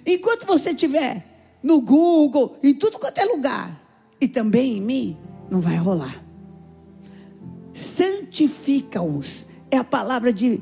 Enquanto 0.05 0.45
você 0.45 0.69
estiver 0.69 1.59
no 1.61 1.81
Google, 1.81 2.57
em 2.63 2.73
tudo 2.73 2.99
quanto 2.99 3.17
é 3.17 3.25
lugar, 3.25 3.87
e 4.19 4.27
também 4.27 4.77
em 4.77 4.81
mim, 4.81 5.17
não 5.49 5.59
vai 5.59 5.75
rolar. 5.75 6.23
Santifica-os. 7.73 9.47
É 9.69 9.77
a 9.77 9.83
palavra 9.83 10.31
de 10.31 10.61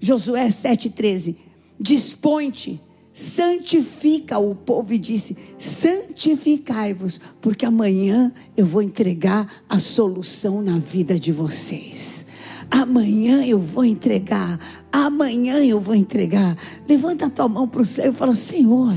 Josué 0.00 0.48
7,13. 0.48 1.36
Dispõe-te, 1.78 2.80
santifica 3.12 4.38
o 4.38 4.54
povo 4.54 4.92
e 4.92 4.98
disse: 4.98 5.36
santificai-vos, 5.58 7.20
porque 7.40 7.64
amanhã 7.64 8.32
eu 8.56 8.66
vou 8.66 8.82
entregar 8.82 9.64
a 9.68 9.78
solução 9.78 10.60
na 10.60 10.78
vida 10.78 11.18
de 11.18 11.32
vocês. 11.32 12.26
Amanhã 12.70 13.44
eu 13.44 13.58
vou 13.58 13.84
entregar. 13.84 14.58
Amanhã 14.92 15.64
eu 15.64 15.80
vou 15.80 15.94
entregar. 15.94 16.56
Levanta 16.88 17.26
a 17.26 17.30
tua 17.30 17.48
mão 17.48 17.68
para 17.68 17.82
o 17.82 17.86
céu 17.86 18.12
e 18.12 18.14
fala: 18.14 18.34
Senhor, 18.34 18.96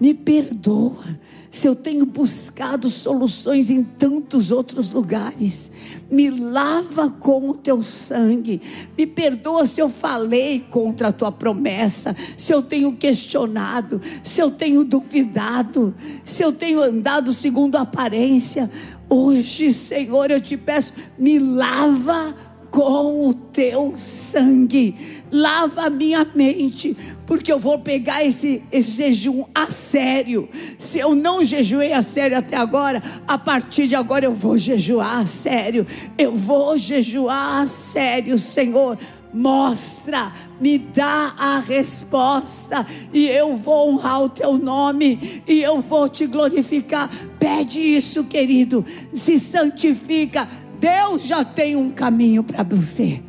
me 0.00 0.14
perdoa. 0.14 1.24
Se 1.54 1.68
eu 1.68 1.76
tenho 1.76 2.04
buscado 2.04 2.90
soluções 2.90 3.70
em 3.70 3.84
tantos 3.84 4.50
outros 4.50 4.90
lugares, 4.90 5.70
me 6.10 6.28
lava 6.28 7.08
com 7.08 7.48
o 7.48 7.54
teu 7.54 7.80
sangue. 7.80 8.60
Me 8.98 9.06
perdoa 9.06 9.64
se 9.64 9.80
eu 9.80 9.88
falei 9.88 10.58
contra 10.68 11.08
a 11.08 11.12
tua 11.12 11.30
promessa, 11.30 12.14
se 12.36 12.52
eu 12.52 12.60
tenho 12.60 12.96
questionado, 12.96 14.02
se 14.24 14.40
eu 14.40 14.50
tenho 14.50 14.82
duvidado, 14.82 15.94
se 16.24 16.42
eu 16.42 16.50
tenho 16.50 16.82
andado 16.82 17.32
segundo 17.32 17.76
a 17.76 17.82
aparência. 17.82 18.68
Hoje, 19.08 19.72
Senhor, 19.72 20.32
eu 20.32 20.40
te 20.40 20.56
peço, 20.56 20.92
me 21.16 21.38
lava 21.38 22.34
com 22.74 23.28
o 23.28 23.32
teu 23.32 23.94
sangue. 23.96 24.96
Lava 25.30 25.82
a 25.82 25.90
minha 25.90 26.26
mente, 26.34 26.96
porque 27.24 27.52
eu 27.52 27.58
vou 27.58 27.78
pegar 27.78 28.24
esse, 28.24 28.64
esse 28.72 28.96
jejum 28.96 29.44
a 29.54 29.70
sério. 29.70 30.48
Se 30.76 30.98
eu 30.98 31.14
não 31.14 31.44
jejuei 31.44 31.92
a 31.92 32.02
sério 32.02 32.36
até 32.36 32.56
agora, 32.56 33.00
a 33.28 33.38
partir 33.38 33.86
de 33.86 33.94
agora 33.94 34.24
eu 34.24 34.34
vou 34.34 34.58
jejuar 34.58 35.20
a 35.20 35.26
sério. 35.26 35.86
Eu 36.18 36.34
vou 36.34 36.76
jejuar 36.76 37.62
a 37.62 37.66
sério, 37.68 38.36
Senhor. 38.40 38.98
Mostra, 39.32 40.32
me 40.60 40.78
dá 40.78 41.34
a 41.36 41.58
resposta, 41.58 42.86
e 43.12 43.26
eu 43.26 43.56
vou 43.56 43.90
honrar 43.90 44.22
o 44.22 44.28
teu 44.28 44.56
nome, 44.56 45.42
e 45.48 45.60
eu 45.60 45.80
vou 45.80 46.08
te 46.08 46.26
glorificar. 46.26 47.10
Pede 47.38 47.80
isso, 47.80 48.24
querido, 48.24 48.84
se 49.12 49.38
santifica. 49.38 50.48
Deus 50.84 51.22
já 51.22 51.42
tem 51.42 51.76
um 51.76 51.90
caminho 51.90 52.44
para 52.44 52.62
você, 52.62 53.22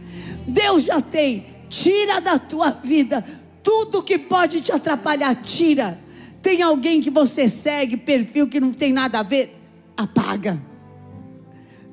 Deus 0.46 0.84
já 0.84 1.00
tem. 1.00 1.46
Tira 1.70 2.20
da 2.20 2.38
tua 2.38 2.70
vida 2.70 3.24
tudo 3.64 4.04
que 4.04 4.20
pode 4.20 4.60
te 4.60 4.74
atrapalhar, 4.74 5.34
tira. 5.36 5.98
Tem 6.42 6.62
alguém 6.62 7.00
que 7.00 7.10
você 7.10 7.48
segue, 7.48 7.96
perfil 7.96 8.50
que 8.50 8.60
não 8.60 8.74
tem 8.74 8.92
nada 8.92 9.20
a 9.20 9.24
ver, 9.24 9.58
apaga. 9.96 10.62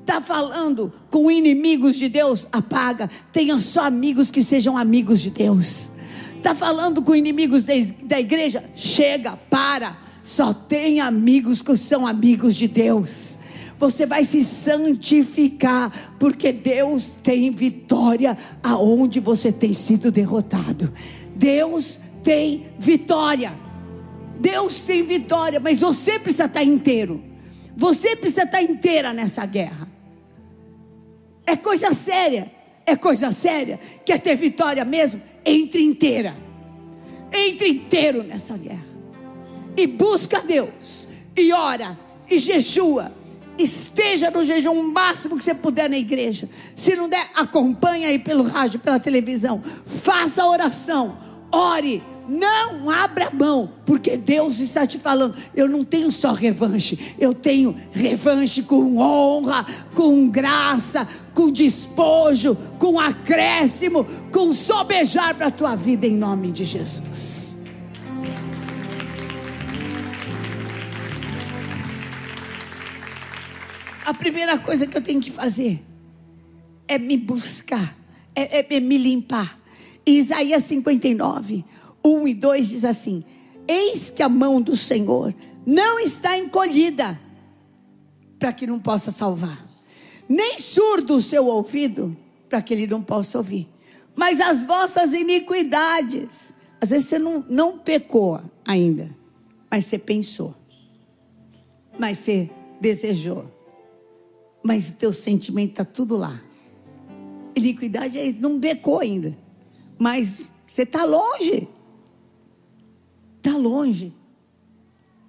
Está 0.01 0.19
falando 0.19 0.91
com 1.09 1.31
inimigos 1.31 1.95
de 1.95 2.09
Deus? 2.09 2.45
Apaga. 2.51 3.09
Tenha 3.31 3.57
só 3.61 3.85
amigos 3.85 4.29
que 4.29 4.43
sejam 4.43 4.77
amigos 4.77 5.21
de 5.21 5.29
Deus. 5.29 5.91
Está 6.35 6.53
falando 6.53 7.01
com 7.01 7.15
inimigos 7.15 7.63
da 7.63 8.19
igreja? 8.19 8.69
Chega, 8.75 9.37
para. 9.49 9.97
Só 10.21 10.53
tem 10.53 10.99
amigos 10.99 11.61
que 11.61 11.77
são 11.77 12.05
amigos 12.05 12.53
de 12.55 12.67
Deus. 12.67 13.39
Você 13.83 14.05
vai 14.05 14.23
se 14.23 14.41
santificar, 14.45 15.91
porque 16.17 16.53
Deus 16.53 17.17
tem 17.21 17.51
vitória 17.51 18.37
aonde 18.63 19.19
você 19.19 19.51
tem 19.51 19.73
sido 19.73 20.09
derrotado. 20.09 20.89
Deus 21.35 21.99
tem 22.23 22.67
vitória. 22.79 23.51
Deus 24.39 24.79
tem 24.79 25.03
vitória, 25.03 25.59
mas 25.59 25.81
você 25.81 26.17
precisa 26.17 26.45
estar 26.45 26.63
inteiro. 26.63 27.21
Você 27.75 28.15
precisa 28.15 28.43
estar 28.43 28.61
inteira 28.61 29.11
nessa 29.11 29.45
guerra. 29.45 29.85
É 31.45 31.57
coisa 31.57 31.93
séria. 31.93 32.49
É 32.85 32.95
coisa 32.95 33.33
séria. 33.33 33.77
Quer 34.05 34.21
ter 34.21 34.37
vitória 34.37 34.85
mesmo? 34.85 35.21
Entre 35.45 35.83
inteira. 35.83 36.33
Entre 37.33 37.67
inteiro 37.67 38.23
nessa 38.23 38.55
guerra. 38.55 38.87
E 39.75 39.85
busca 39.87 40.41
Deus. 40.41 41.05
E 41.35 41.51
ora. 41.51 41.99
E 42.31 42.39
jejua. 42.39 43.22
Esteja 43.57 44.31
no 44.31 44.45
jejum 44.45 44.91
máximo 44.91 45.37
que 45.37 45.43
você 45.43 45.53
puder 45.53 45.89
na 45.89 45.97
igreja. 45.97 46.49
Se 46.75 46.95
não 46.95 47.07
der, 47.07 47.29
acompanha 47.35 48.07
aí 48.07 48.19
pelo 48.19 48.43
rádio, 48.43 48.79
pela 48.79 48.99
televisão. 48.99 49.61
Faça 49.85 50.45
oração. 50.45 51.17
Ore 51.51 52.01
não 52.27 52.89
abra 52.89 53.29
mão, 53.31 53.69
porque 53.85 54.15
Deus 54.15 54.59
está 54.59 54.87
te 54.87 54.97
falando. 54.97 55.35
Eu 55.55 55.67
não 55.67 55.83
tenho 55.83 56.11
só 56.11 56.31
revanche, 56.31 57.15
eu 57.19 57.33
tenho 57.33 57.75
revanche 57.91 58.63
com 58.63 58.97
honra, 58.97 59.65
com 59.93 60.29
graça, 60.29 61.07
com 61.33 61.51
despojo, 61.51 62.55
com 62.79 62.99
acréscimo, 62.99 64.05
com 64.31 64.53
sobejar 64.53 65.35
para 65.35 65.47
a 65.47 65.51
tua 65.51 65.75
vida 65.75 66.07
em 66.07 66.15
nome 66.15 66.51
de 66.51 66.63
Jesus. 66.63 67.52
A 74.05 74.13
primeira 74.13 74.57
coisa 74.57 74.85
que 74.85 74.97
eu 74.97 75.01
tenho 75.01 75.21
que 75.21 75.31
fazer 75.31 75.81
é 76.87 76.97
me 76.97 77.17
buscar, 77.17 77.95
é, 78.35 78.59
é, 78.59 78.67
é 78.69 78.79
me 78.79 78.97
limpar. 78.97 79.59
Isaías 80.05 80.63
59. 80.63 81.63
1 82.03 82.27
e 82.27 82.33
2 82.33 82.69
diz 82.69 82.83
assim: 82.83 83.23
Eis 83.67 84.09
que 84.09 84.21
a 84.21 84.29
mão 84.29 84.61
do 84.61 84.75
Senhor 84.75 85.33
não 85.65 85.99
está 85.99 86.37
encolhida 86.37 87.19
para 88.37 88.51
que 88.51 88.67
não 88.67 88.79
possa 88.79 89.09
salvar, 89.09 89.65
nem 90.27 90.59
surdo 90.59 91.15
o 91.15 91.21
seu 91.21 91.45
ouvido 91.45 92.15
para 92.49 92.61
que 92.61 92.73
ele 92.73 92.85
não 92.85 93.01
possa 93.01 93.37
ouvir, 93.37 93.69
mas 94.15 94.41
as 94.41 94.65
vossas 94.65 95.13
iniquidades. 95.13 96.53
Às 96.81 96.89
vezes 96.89 97.07
você 97.07 97.17
não, 97.17 97.45
não 97.47 97.77
pecou 97.77 98.41
ainda, 98.65 99.09
mas 99.71 99.85
você 99.85 99.97
pensou, 99.97 100.53
mas 101.97 102.17
você 102.17 102.49
desejou, 102.81 103.49
mas 104.63 104.91
o 104.91 104.95
teu 104.95 105.13
sentimento 105.13 105.71
está 105.71 105.85
tudo 105.85 106.15
lá. 106.15 106.41
Iniquidade 107.55 108.17
é 108.17 108.25
isso, 108.25 108.39
não 108.39 108.59
pecou 108.59 108.99
ainda, 108.99 109.37
mas 109.99 110.49
você 110.67 110.83
está 110.83 111.03
longe 111.03 111.67
está 113.43 113.57
longe. 113.57 114.13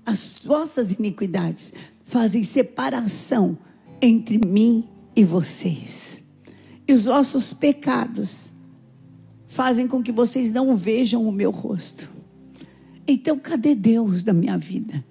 As 0.06 0.36
vossas 0.44 0.92
iniquidades 0.92 1.72
fazem 2.04 2.44
separação 2.44 3.58
entre 4.00 4.38
mim 4.38 4.88
e 5.16 5.24
vocês. 5.24 6.22
E 6.86 6.92
os 6.92 7.06
vossos 7.06 7.52
pecados 7.52 8.52
fazem 9.48 9.88
com 9.88 10.02
que 10.02 10.12
vocês 10.12 10.52
não 10.52 10.76
vejam 10.76 11.26
o 11.26 11.32
meu 11.32 11.50
rosto. 11.50 12.10
Então, 13.06 13.38
cadê 13.38 13.74
Deus 13.74 14.22
da 14.22 14.32
minha 14.32 14.56
vida? 14.56 15.04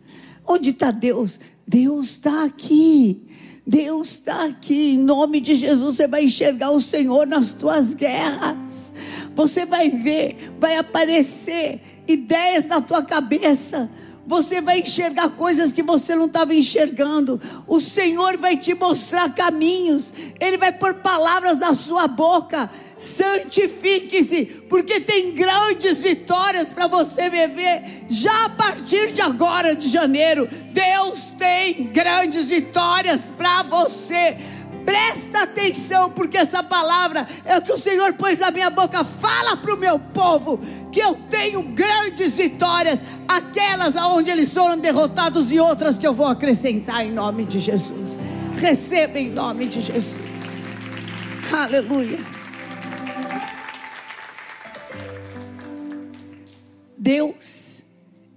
Onde 0.45 0.69
está 0.69 0.91
Deus? 0.91 1.39
Deus 1.67 2.11
está 2.11 2.45
aqui. 2.45 3.21
Deus 3.65 4.09
está 4.09 4.45
aqui. 4.45 4.93
Em 4.93 4.97
nome 4.97 5.39
de 5.39 5.55
Jesus, 5.55 5.95
você 5.95 6.07
vai 6.07 6.25
enxergar 6.25 6.71
o 6.71 6.81
Senhor 6.81 7.25
nas 7.25 7.53
tuas 7.53 7.93
guerras. 7.93 8.91
Você 9.35 9.65
vai 9.65 9.89
ver, 9.89 10.53
vai 10.59 10.77
aparecer 10.77 11.81
ideias 12.07 12.65
na 12.65 12.81
tua 12.81 13.03
cabeça. 13.03 13.89
Você 14.25 14.61
vai 14.61 14.79
enxergar 14.79 15.29
coisas 15.29 15.71
que 15.71 15.83
você 15.83 16.15
não 16.15 16.25
estava 16.25 16.53
enxergando. 16.53 17.39
O 17.67 17.79
Senhor 17.79 18.37
vai 18.37 18.55
te 18.55 18.73
mostrar 18.73 19.33
caminhos. 19.33 20.13
Ele 20.39 20.57
vai 20.57 20.71
pôr 20.71 20.95
palavras 20.95 21.59
na 21.59 21.73
sua 21.73 22.07
boca. 22.07 22.69
Santifique-se, 22.97 24.45
porque 24.69 25.01
tem 25.01 25.33
grandes 25.33 26.03
vitórias 26.03 26.69
para 26.69 26.87
você 26.87 27.29
viver 27.29 28.05
já 28.07 28.45
a 28.45 28.49
partir 28.49 29.11
de 29.11 29.21
agora, 29.21 29.75
de 29.75 29.89
janeiro. 29.89 30.47
Deus 30.71 31.33
tem 31.37 31.87
grandes 31.87 32.45
vitórias 32.45 33.33
para 33.37 33.63
você. 33.63 34.37
Presta 34.85 35.43
atenção, 35.43 36.11
porque 36.11 36.37
essa 36.37 36.61
palavra 36.61 37.27
é 37.45 37.57
o 37.57 37.61
que 37.61 37.71
o 37.71 37.77
Senhor 37.77 38.13
pôs 38.13 38.39
na 38.39 38.51
minha 38.51 38.69
boca. 38.69 39.03
Fala 39.03 39.57
para 39.57 39.73
o 39.73 39.77
meu 39.77 39.97
povo 39.99 40.59
que 40.93 40.99
eu 40.99 41.15
tenho 41.29 41.63
grandes 41.63 42.37
vitórias, 42.37 43.01
aquelas 43.27 43.97
aonde 43.97 44.31
eles 44.31 44.53
foram 44.53 44.77
derrotados 44.77 45.51
e 45.51 45.59
outras 45.59 45.97
que 45.97 46.07
eu 46.07 46.13
vou 46.13 46.27
acrescentar 46.27 47.05
em 47.05 47.11
nome 47.11 47.43
de 47.43 47.59
Jesus. 47.59 48.19
Receba 48.55 49.19
em 49.19 49.29
nome 49.29 49.65
de 49.65 49.81
Jesus. 49.81 50.77
Aleluia. 51.51 52.19
Deus, 56.97 57.83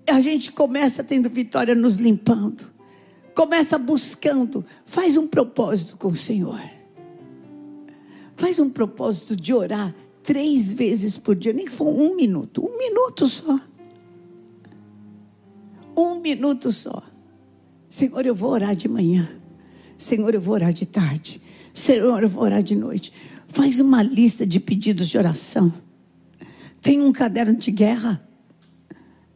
a 0.09 0.21
gente 0.21 0.51
começa 0.51 1.05
tendo 1.05 1.31
vitória 1.31 1.75
nos 1.75 1.97
limpando 1.97 2.75
Começa 3.37 3.77
buscando. 3.77 4.65
Faz 4.87 5.19
um 5.19 5.29
propósito 5.29 5.99
com 5.99 6.09
o 6.09 6.17
Senhor. 6.17 6.59
Faz 8.35 8.59
um 8.59 8.71
propósito 8.71 9.37
de 9.37 9.53
orar 9.53 9.95
três 10.27 10.75
vezes 10.75 11.17
por 11.17 11.37
dia, 11.37 11.53
nem 11.53 11.69
for 11.69 11.87
um 11.87 12.17
minuto, 12.17 12.61
um 12.61 12.77
minuto 12.77 13.29
só. 13.29 13.61
Um 15.97 16.21
minuto 16.21 16.73
só. 16.73 17.01
Senhor, 17.89 18.27
eu 18.27 18.35
vou 18.35 18.51
orar 18.51 18.75
de 18.75 18.89
manhã. 18.89 19.27
Senhor, 19.97 20.35
eu 20.35 20.41
vou 20.41 20.55
orar 20.55 20.73
de 20.73 20.85
tarde. 20.85 21.41
Senhor, 21.73 22.21
eu 22.25 22.29
vou 22.29 22.43
orar 22.43 22.61
de 22.61 22.75
noite. 22.75 23.13
Faz 23.47 23.79
uma 23.79 24.03
lista 24.03 24.45
de 24.45 24.59
pedidos 24.59 25.09
de 25.09 25.17
oração. 25.17 25.73
Tem 26.83 27.01
um 27.01 27.13
caderno 27.13 27.55
de 27.55 27.71
guerra. 27.71 28.21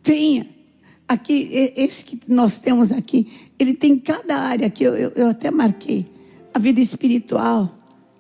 Tenha. 0.03 0.49
Aqui, 1.07 1.49
esse 1.77 2.05
que 2.05 2.21
nós 2.27 2.59
temos 2.59 2.91
aqui, 2.91 3.31
ele 3.59 3.75
tem 3.75 3.97
cada 3.97 4.37
área 4.37 4.69
que 4.69 4.83
eu, 4.83 4.97
eu, 4.97 5.11
eu 5.11 5.29
até 5.29 5.53
marquei. 5.53 6.11
A 6.53 6.59
vida 6.59 6.81
espiritual. 6.81 7.73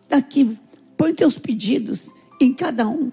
Daqui, 0.08 0.56
põe 0.96 1.12
teus 1.12 1.36
pedidos 1.36 2.14
em 2.40 2.52
cada 2.52 2.88
um. 2.88 3.12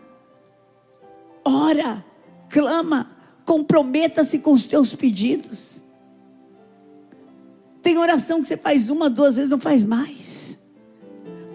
Ora, 1.43 2.03
clama, 2.49 3.11
comprometa-se 3.45 4.39
com 4.39 4.53
os 4.53 4.65
teus 4.67 4.95
pedidos. 4.95 5.83
Tem 7.81 7.97
oração 7.97 8.41
que 8.41 8.47
você 8.47 8.57
faz 8.57 8.89
uma, 8.89 9.09
duas 9.09 9.35
vezes, 9.35 9.49
não 9.49 9.59
faz 9.59 9.83
mais. 9.83 10.59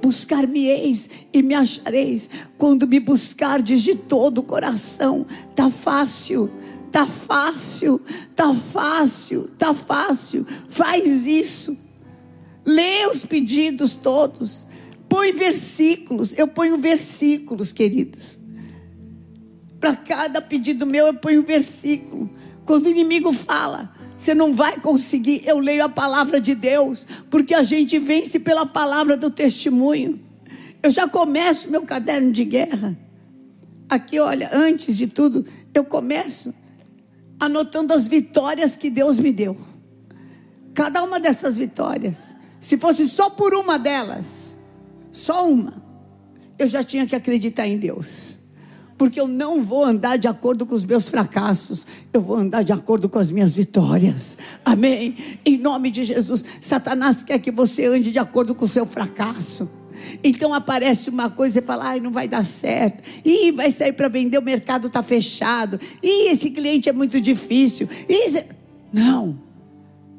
Buscar-me-eis 0.01 1.09
e 1.33 1.43
me 1.43 1.55
achareis. 1.55 2.29
Quando 2.59 2.87
me 2.87 3.01
buscardes 3.01 3.83
de 3.83 3.95
todo 3.95 4.39
o 4.39 4.43
coração, 4.43 5.27
tá 5.55 5.71
fácil 5.71 6.51
Tá 6.93 7.07
fácil, 7.07 7.99
tá 8.37 8.55
fácil, 8.55 9.49
tá 9.59 9.73
fácil. 9.73 10.47
Faz 10.69 11.27
isso. 11.27 11.75
Lê 12.67 13.07
os 13.07 13.25
pedidos 13.25 13.95
todos. 13.95 14.67
Põe 15.13 15.33
versículos. 15.33 16.33
Eu 16.37 16.49
ponho 16.49 16.79
versículos, 16.79 17.73
queridos. 17.73 18.41
Para 19.79 19.95
cada 19.97 20.41
pedido 20.41 20.87
meu 20.87 21.09
eu 21.09 21.15
ponho 21.15 21.43
versículo. 21.43 22.31
Quando 22.65 22.87
o 22.87 22.91
inimigo 22.91 23.33
fala, 23.33 23.93
você 24.17 24.35
não 24.35 24.55
vai 24.55 24.81
conseguir. 24.81 25.43
Eu 25.45 25.59
leio 25.59 25.85
a 25.85 25.89
palavra 25.89 26.41
de 26.41 26.55
Deus, 26.55 27.07
porque 27.31 27.55
a 27.55 27.63
gente 27.63 27.99
vence 27.99 28.41
pela 28.41 28.65
palavra 28.65 29.17
do 29.17 29.31
testemunho. 29.31 30.21
Eu 30.83 30.91
já 30.91 31.07
começo 31.09 31.71
meu 31.71 31.83
caderno 31.83 32.33
de 32.33 32.45
guerra 32.45 32.97
Aqui, 33.93 34.19
olha, 34.19 34.49
antes 34.55 34.97
de 34.97 35.07
tudo, 35.07 35.45
eu 35.75 35.85
começo 35.85 36.55
anotando 37.39 37.93
as 37.93 38.09
vitórias 38.09 38.75
que 38.75 38.89
Deus 38.89 39.19
me 39.19 39.31
deu. 39.31 39.55
Cada 40.73 41.03
uma 41.03 41.21
dessas 41.21 41.59
vitórias, 41.59 42.35
se 42.59 42.79
fosse 42.79 43.07
só 43.07 43.29
por 43.29 43.53
uma 43.53 43.79
delas, 43.79 44.52
só 45.13 45.49
uma, 45.49 45.83
eu 46.59 46.69
já 46.69 46.83
tinha 46.83 47.07
que 47.07 47.15
acreditar 47.15 47.67
em 47.67 47.79
Deus. 47.79 48.39
Porque 48.97 49.21
eu 49.21 49.27
não 49.27 49.63
vou 49.63 49.85
andar 49.85 50.17
de 50.17 50.29
acordo 50.29 50.65
com 50.65 50.75
os 50.75 50.85
meus 50.85 51.09
fracassos, 51.09 51.87
eu 52.13 52.21
vou 52.21 52.37
andar 52.37 52.63
de 52.63 52.73
acordo 52.73 53.09
com 53.09 53.19
as 53.19 53.31
minhas 53.31 53.55
vitórias. 53.55 54.39
Amém? 54.65 55.17
Em 55.45 55.59
nome 55.59 55.91
de 55.91 56.05
Jesus, 56.05 56.45
Satanás 56.61 57.23
quer 57.23 57.39
que 57.41 57.51
você 57.51 57.87
ande 57.87 58.13
de 58.13 58.19
acordo 58.19 58.55
com 58.55 58.65
o 58.65 58.69
seu 58.69 58.87
fracasso. 58.87 59.69
Então 60.23 60.55
aparece 60.55 61.11
uma 61.11 61.29
coisa 61.31 61.59
e 61.59 61.63
fala: 61.63 61.89
ai, 61.89 62.01
não 62.01 62.11
vai 62.11 62.29
dar 62.29 62.45
certo. 62.45 63.03
Ih, 63.25 63.53
vai 63.53 63.71
sair 63.71 63.93
para 63.93 64.09
vender, 64.09 64.39
o 64.39 64.43
mercado 64.43 64.87
está 64.87 65.03
fechado. 65.03 65.81
Ih, 66.03 66.31
esse 66.31 66.51
cliente 66.51 66.89
é 66.89 66.93
muito 66.93 67.21
difícil. 67.21 67.89
Ih, 68.09 68.45
não. 68.93 69.52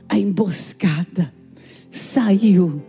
a 0.09 0.18
emboscada 0.18 1.33
saiu 1.90 2.83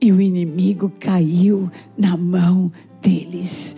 e 0.00 0.12
o 0.12 0.20
inimigo 0.20 0.92
caiu 0.98 1.70
na 1.96 2.16
mão 2.16 2.72
deles. 3.00 3.76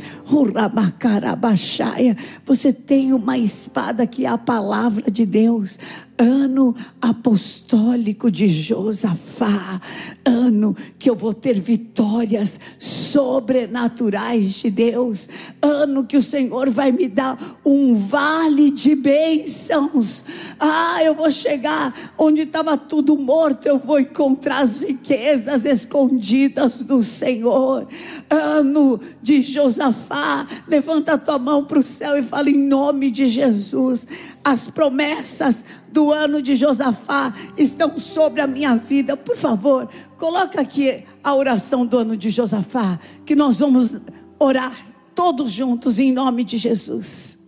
Você 2.45 2.73
tem 2.73 3.13
uma 3.13 3.39
espada 3.39 4.07
que 4.07 4.25
é 4.25 4.29
a 4.29 4.39
palavra 4.39 5.11
de 5.11 5.25
Deus 5.25 5.79
ano 6.23 6.75
apostólico 7.01 8.31
de 8.31 8.47
Josafá, 8.47 9.81
ano 10.25 10.77
que 10.99 11.11
eu 11.11 11.17
vou 11.17 11.35
ter 11.35 11.59
vitórias 11.59 12.61
sobrenaturais 12.79 14.55
de 14.55 14.71
Deus, 14.71 15.29
ano 15.61 16.05
que 16.05 16.17
o 16.17 16.23
Senhor 16.23 16.71
vai 16.71 16.93
me 16.93 17.09
dar 17.09 17.37
um 17.65 17.95
vale 17.95 18.71
de 18.71 18.95
bênçãos. 18.95 20.25
Ah, 20.61 21.03
eu 21.03 21.15
vou 21.15 21.31
chegar 21.31 22.13
onde 22.17 22.43
estava 22.43 22.77
tudo 22.77 23.17
morto, 23.19 23.67
eu 23.67 23.79
vou 23.79 23.99
encontrar 23.99 24.61
as 24.61 24.79
riquezas 24.81 25.65
escondidas 25.65 26.85
do 26.85 27.03
Senhor. 27.03 27.87
Ano 28.31 29.01
de 29.21 29.43
Josafá, 29.43 30.47
levanta 30.69 31.15
a 31.15 31.19
tua 31.19 31.39
mão 31.39 31.65
para 31.65 31.81
o 31.81 31.83
céu 31.83 32.17
e 32.17 32.23
fala 32.23 32.49
em 32.49 32.59
nome 32.59 33.11
de 33.11 33.27
Jesus 33.27 34.07
as 34.45 34.69
promessas 34.69 35.65
do 35.91 36.13
ano 36.13 36.43
de 36.43 36.57
Josafá 36.57 37.33
estão 37.57 37.97
sobre 37.97 38.41
a 38.41 38.47
minha 38.47 38.77
vida. 38.77 39.17
Por 39.17 39.37
favor, 39.37 39.89
coloca 40.17 40.61
aqui 40.61 41.05
a 41.23 41.35
oração 41.35 41.87
do 41.87 41.99
ano 41.99 42.17
de 42.17 42.29
Josafá, 42.31 42.99
que 43.25 43.37
nós 43.37 43.59
vamos 43.59 43.93
orar 44.39 44.73
todos 45.15 45.53
juntos 45.53 45.99
em 45.99 46.13
nome 46.13 46.43
de 46.45 46.59
Jesus. 46.59 47.39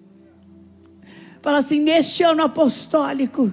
Fala 1.42 1.58
assim: 1.58 1.80
neste 1.80 2.22
ano 2.22 2.42
apostólico 2.42 3.52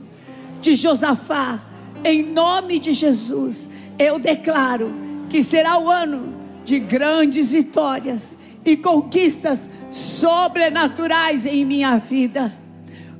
de 0.61 0.75
Josafá, 0.75 1.63
em 2.03 2.23
nome 2.23 2.79
de 2.79 2.93
Jesus, 2.93 3.69
eu 3.97 4.19
declaro 4.19 4.93
que 5.29 5.43
será 5.43 5.79
o 5.79 5.89
ano 5.89 6.33
de 6.63 6.79
grandes 6.79 7.51
vitórias 7.51 8.37
e 8.63 8.77
conquistas 8.77 9.69
sobrenaturais 9.89 11.45
em 11.47 11.65
minha 11.65 11.97
vida 11.97 12.60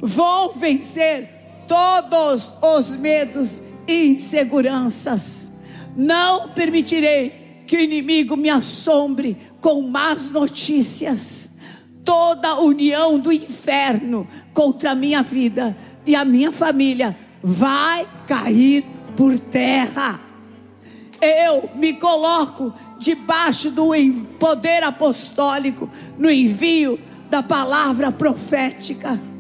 Vou 0.02 0.54
vencer 0.54 1.30
todos 1.68 2.56
os 2.62 2.96
medos 2.96 3.62
e 3.88 4.08
inseguranças. 4.08 5.52
Não 5.96 6.50
permitirei 6.50 7.64
que 7.68 7.78
o 7.78 7.80
inimigo 7.80 8.36
me 8.36 8.50
assombre 8.50 9.38
com 9.62 9.82
más 9.84 10.32
notícias. 10.32 11.52
Toda 12.04 12.60
união 12.62 13.20
do 13.20 13.32
inferno 13.32 14.28
contra 14.54 14.92
a 14.92 14.96
minha 14.96 15.22
vida 15.22 15.78
e 16.06 16.16
a 16.16 16.26
minha 16.26 16.52
família 16.52 17.16
vai 17.44 18.08
cair 18.28 18.84
por 19.16 19.38
terra. 19.38 20.20
Eu 21.22 21.70
me 21.76 21.94
coloco 21.94 22.74
debaixo 22.98 23.70
do 23.70 23.92
poder 24.40 24.84
apostólico, 24.84 25.88
no 26.18 26.32
envio 26.32 27.00
da 27.30 27.44
palavra 27.44 28.12
profética 28.12 29.31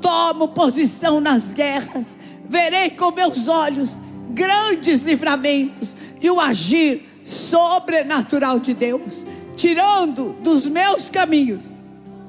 tomo 0.00 0.48
posição 0.48 1.20
nas 1.20 1.52
guerras, 1.52 2.16
verei 2.48 2.90
com 2.90 3.12
meus 3.12 3.48
olhos 3.48 4.00
grandes 4.30 5.02
livramentos 5.02 5.94
e 6.20 6.28
o 6.30 6.40
agir 6.40 7.06
sobrenatural 7.24 8.58
de 8.58 8.74
Deus, 8.74 9.24
tirando 9.56 10.34
dos 10.42 10.66
meus 10.66 11.08
caminhos 11.10 11.64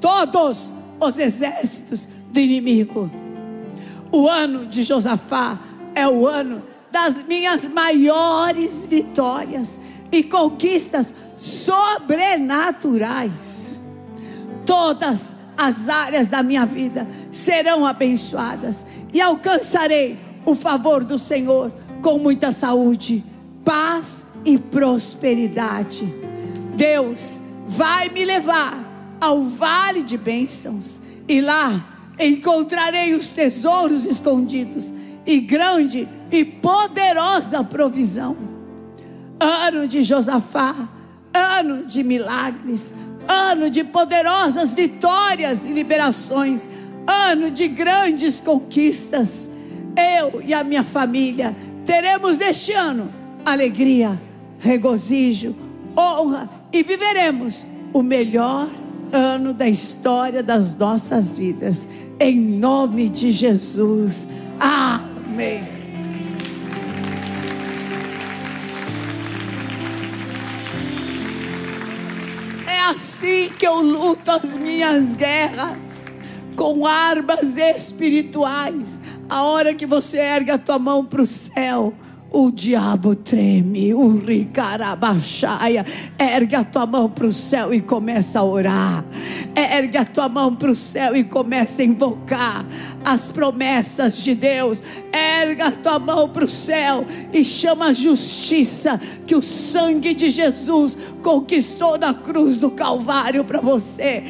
todos 0.01 0.73
os 0.99 1.17
exércitos 1.17 2.07
do 2.31 2.39
inimigo. 2.39 3.09
O 4.11 4.27
ano 4.27 4.65
de 4.65 4.81
Josafá 4.83 5.59
é 5.93 6.07
o 6.07 6.27
ano 6.27 6.63
das 6.91 7.23
minhas 7.27 7.67
maiores 7.67 8.87
vitórias 8.87 9.79
e 10.11 10.23
conquistas 10.23 11.13
sobrenaturais. 11.37 13.79
Todas 14.65 15.35
as 15.59 15.89
áreas 15.89 16.27
da 16.27 16.41
minha 16.41 16.65
vida 16.65 17.05
serão 17.33 17.85
abençoadas 17.85 18.85
e 19.13 19.19
alcançarei 19.19 20.17
o 20.45 20.55
favor 20.55 21.03
do 21.03 21.19
Senhor 21.19 21.69
com 22.01 22.17
muita 22.17 22.53
saúde, 22.53 23.21
paz 23.65 24.25
e 24.45 24.57
prosperidade. 24.57 26.05
Deus 26.77 27.41
vai 27.67 28.07
me 28.07 28.23
levar 28.23 29.17
ao 29.19 29.43
vale 29.43 30.01
de 30.01 30.17
bênçãos 30.17 31.01
e 31.27 31.41
lá 31.41 31.69
encontrarei 32.17 33.13
os 33.13 33.31
tesouros 33.31 34.05
escondidos 34.05 34.93
e 35.25 35.41
grande 35.41 36.07
e 36.31 36.45
poderosa 36.45 37.65
provisão. 37.65 38.37
ano 39.41 39.89
de 39.89 40.03
Josafá, 40.03 40.73
ano 41.33 41.85
de 41.85 42.01
milagres, 42.01 42.93
ano 43.29 43.69
de 43.69 43.83
poderosas 43.83 44.73
vitórias 44.73 45.65
e 45.65 45.69
liberações, 45.69 46.67
ano 47.07 47.51
de 47.51 47.67
grandes 47.67 48.39
conquistas. 48.39 49.49
Eu 49.95 50.41
e 50.41 50.53
a 50.53 50.63
minha 50.63 50.83
família 50.83 51.55
teremos 51.85 52.37
neste 52.37 52.73
ano 52.73 53.13
alegria, 53.45 54.19
regozijo, 54.59 55.55
honra 55.97 56.49
e 56.73 56.83
viveremos 56.83 57.65
o 57.93 58.01
melhor 58.01 58.69
ano 59.11 59.53
da 59.53 59.67
história 59.67 60.41
das 60.41 60.75
nossas 60.75 61.37
vidas. 61.37 61.87
Em 62.19 62.39
nome 62.39 63.09
de 63.09 63.31
Jesus. 63.31 64.27
Amém. 64.59 65.78
Assim 72.89 73.49
que 73.49 73.67
eu 73.67 73.81
luto 73.81 74.31
as 74.31 74.55
minhas 74.55 75.13
guerras 75.13 76.13
com 76.55 76.85
armas 76.85 77.55
espirituais. 77.55 78.99
A 79.29 79.43
hora 79.43 79.73
que 79.73 79.85
você 79.85 80.17
ergue 80.17 80.51
a 80.51 80.57
tua 80.57 80.79
mão 80.79 81.05
para 81.05 81.21
o 81.21 81.25
céu, 81.25 81.93
o 82.31 82.51
diabo 82.51 83.15
treme, 83.15 83.93
o 83.93 84.17
ricarabaxaia. 84.17 85.85
Ergue 86.17 86.55
a 86.55 86.63
tua 86.63 86.85
mão 86.85 87.09
para 87.09 87.25
o 87.25 87.31
céu 87.31 87.73
e 87.73 87.81
começa 87.81 88.39
a 88.39 88.43
orar. 88.43 89.03
Ergue 89.55 89.97
a 89.97 90.05
tua 90.05 90.29
mão 90.29 90.55
para 90.55 90.71
o 90.71 90.75
céu 90.75 91.15
e 91.15 91.23
começa 91.23 91.81
a 91.81 91.85
invocar 91.85 92.65
as 93.03 93.29
promessas 93.29 94.17
de 94.17 94.35
Deus. 94.35 94.81
Ergue 95.11 95.61
a 95.61 95.71
tua 95.71 95.99
mão 95.99 96.29
para 96.29 96.45
o 96.45 96.49
céu 96.49 97.05
e 97.33 97.43
chama 97.43 97.87
a 97.87 97.93
justiça 97.93 98.99
que 99.25 99.35
o 99.35 99.41
sangue 99.41 100.13
de 100.13 100.29
Jesus 100.29 101.13
conquistou 101.21 101.97
na 101.97 102.13
cruz 102.13 102.57
do 102.57 102.69
Calvário 102.71 103.43
para 103.43 103.59
você. 103.59 104.23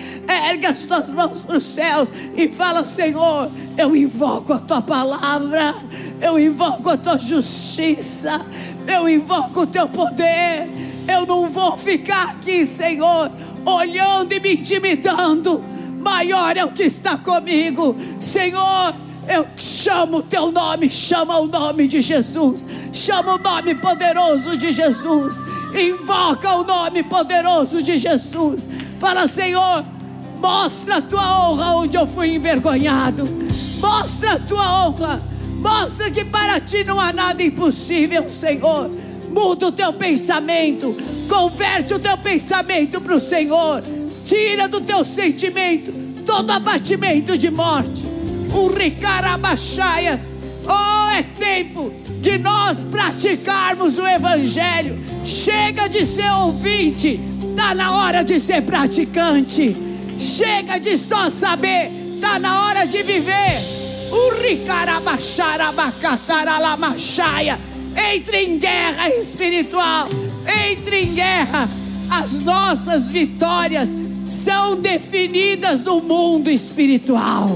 Ergue 0.49 0.65
as 0.65 0.83
tuas 0.85 1.09
mãos 1.09 1.43
para 1.43 1.57
os 1.57 1.63
céus 1.63 2.09
e 2.35 2.47
fala: 2.47 2.83
Senhor, 2.85 3.51
eu 3.77 3.95
invoco 3.95 4.53
a 4.53 4.59
tua 4.59 4.81
palavra, 4.81 5.75
eu 6.21 6.39
invoco 6.39 6.89
a 6.89 6.97
tua 6.97 7.17
justiça, 7.17 8.41
eu 8.87 9.07
invoco 9.07 9.61
o 9.61 9.67
teu 9.67 9.87
poder. 9.87 10.69
Eu 11.07 11.25
não 11.25 11.49
vou 11.49 11.75
ficar 11.77 12.29
aqui, 12.29 12.65
Senhor, 12.65 13.31
olhando 13.65 14.33
e 14.33 14.39
me 14.39 14.53
intimidando. 14.53 15.63
Maior 15.99 16.55
é 16.55 16.63
o 16.63 16.71
que 16.71 16.83
está 16.83 17.17
comigo, 17.17 17.95
Senhor. 18.19 18.93
Eu 19.27 19.45
chamo 19.57 20.17
o 20.17 20.23
teu 20.23 20.51
nome, 20.51 20.89
chama 20.89 21.37
o 21.39 21.47
nome 21.47 21.87
de 21.87 22.01
Jesus, 22.01 22.65
chama 22.91 23.35
o 23.35 23.37
nome 23.37 23.75
poderoso 23.75 24.57
de 24.57 24.71
Jesus, 24.71 25.35
invoca 25.71 26.51
o 26.55 26.63
nome 26.63 27.03
poderoso 27.03 27.83
de 27.83 27.97
Jesus. 27.97 28.67
Fala, 28.97 29.27
Senhor, 29.27 29.85
mostra 30.41 30.97
a 30.97 31.01
tua 31.01 31.49
honra 31.49 31.75
onde 31.75 31.95
eu 31.95 32.07
fui 32.07 32.33
envergonhado, 32.33 33.29
mostra 33.79 34.33
a 34.33 34.39
tua 34.39 34.87
honra, 34.87 35.21
mostra 35.59 36.09
que 36.09 36.25
para 36.25 36.59
ti 36.59 36.83
não 36.83 36.99
há 36.99 37.13
nada 37.13 37.43
impossível, 37.43 38.29
Senhor. 38.29 38.89
Muda 39.29 39.67
o 39.67 39.71
teu 39.71 39.93
pensamento, 39.93 40.95
converte 41.27 41.93
o 41.93 41.99
teu 41.99 42.17
pensamento 42.17 42.99
para 42.99 43.15
o 43.15 43.19
Senhor, 43.19 43.83
tira 44.25 44.67
do 44.67 44.81
teu 44.81 45.05
sentimento 45.05 45.93
todo 46.25 46.49
abatimento 46.51 47.37
de 47.37 47.51
morte 47.51 48.19
o 48.53 48.67
ricarabachaias. 48.67 50.37
Oh, 50.65 51.09
é 51.09 51.23
tempo 51.23 51.91
de 52.21 52.37
nós 52.37 52.77
praticarmos 52.91 53.97
o 53.97 54.07
Evangelho. 54.07 54.99
Chega 55.23 55.87
de 55.87 56.05
ser 56.05 56.29
ouvinte, 56.31 57.19
está 57.49 57.73
na 57.73 57.95
hora 57.97 58.23
de 58.23 58.39
ser 58.39 58.61
praticante. 58.61 59.75
Chega 60.17 60.79
de 60.79 60.97
só 60.97 61.29
saber, 61.29 61.91
está 62.15 62.39
na 62.39 62.65
hora 62.65 62.85
de 62.85 63.03
viver. 63.03 63.78
Entre 68.13 68.45
em 68.45 68.57
guerra 68.57 69.09
espiritual, 69.15 70.09
entre 70.69 71.03
em 71.03 71.13
guerra. 71.13 71.69
As 72.09 72.41
nossas 72.41 73.11
vitórias 73.11 73.89
são 74.27 74.79
definidas 74.81 75.83
no 75.83 76.01
mundo 76.01 76.49
espiritual 76.49 77.49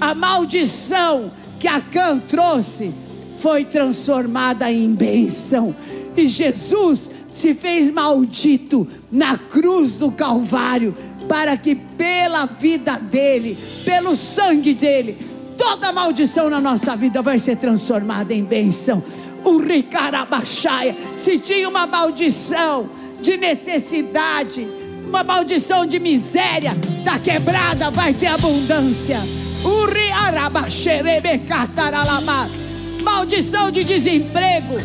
a 0.00 0.14
maldição 0.14 1.32
que 1.58 1.66
Acã 1.66 2.18
trouxe 2.18 2.92
foi 3.38 3.64
transformada 3.64 4.70
em 4.70 4.92
bênção. 4.94 5.74
E 6.16 6.28
Jesus 6.28 7.10
se 7.30 7.54
fez 7.54 7.90
maldito 7.90 8.86
na 9.10 9.36
cruz 9.36 9.94
do 9.94 10.12
Calvário, 10.12 10.94
para 11.34 11.56
que 11.56 11.74
pela 11.74 12.46
vida 12.46 12.96
dele, 12.96 13.58
pelo 13.84 14.14
sangue 14.14 14.72
dele, 14.72 15.18
toda 15.58 15.92
maldição 15.92 16.48
na 16.48 16.60
nossa 16.60 16.96
vida 16.96 17.22
vai 17.22 17.40
ser 17.40 17.56
transformada 17.56 18.32
em 18.32 18.44
bênção. 18.44 19.02
O 19.42 19.58
Ricarabaxaia, 19.58 20.94
se 21.16 21.40
tinha 21.40 21.68
uma 21.68 21.88
maldição 21.88 22.88
de 23.20 23.36
necessidade, 23.36 24.64
uma 25.08 25.24
maldição 25.24 25.84
de 25.84 25.98
miséria 25.98 26.76
está 27.00 27.18
quebrada, 27.18 27.90
vai 27.90 28.14
ter 28.14 28.28
abundância. 28.28 29.18
Maldição 33.02 33.72
de 33.72 33.82
desemprego, 33.82 34.80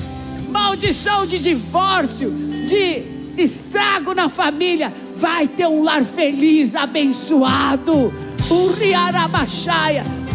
maldição 0.49 1.27
de 1.27 1.37
divórcio, 1.37 2.31
de 2.65 3.19
estrago 3.37 4.15
na 4.15 4.29
família, 4.29 4.91
vai 5.19 5.47
ter 5.47 5.67
um 5.67 5.83
lar 5.83 6.03
feliz, 6.03 6.75
abençoado. 6.75 8.13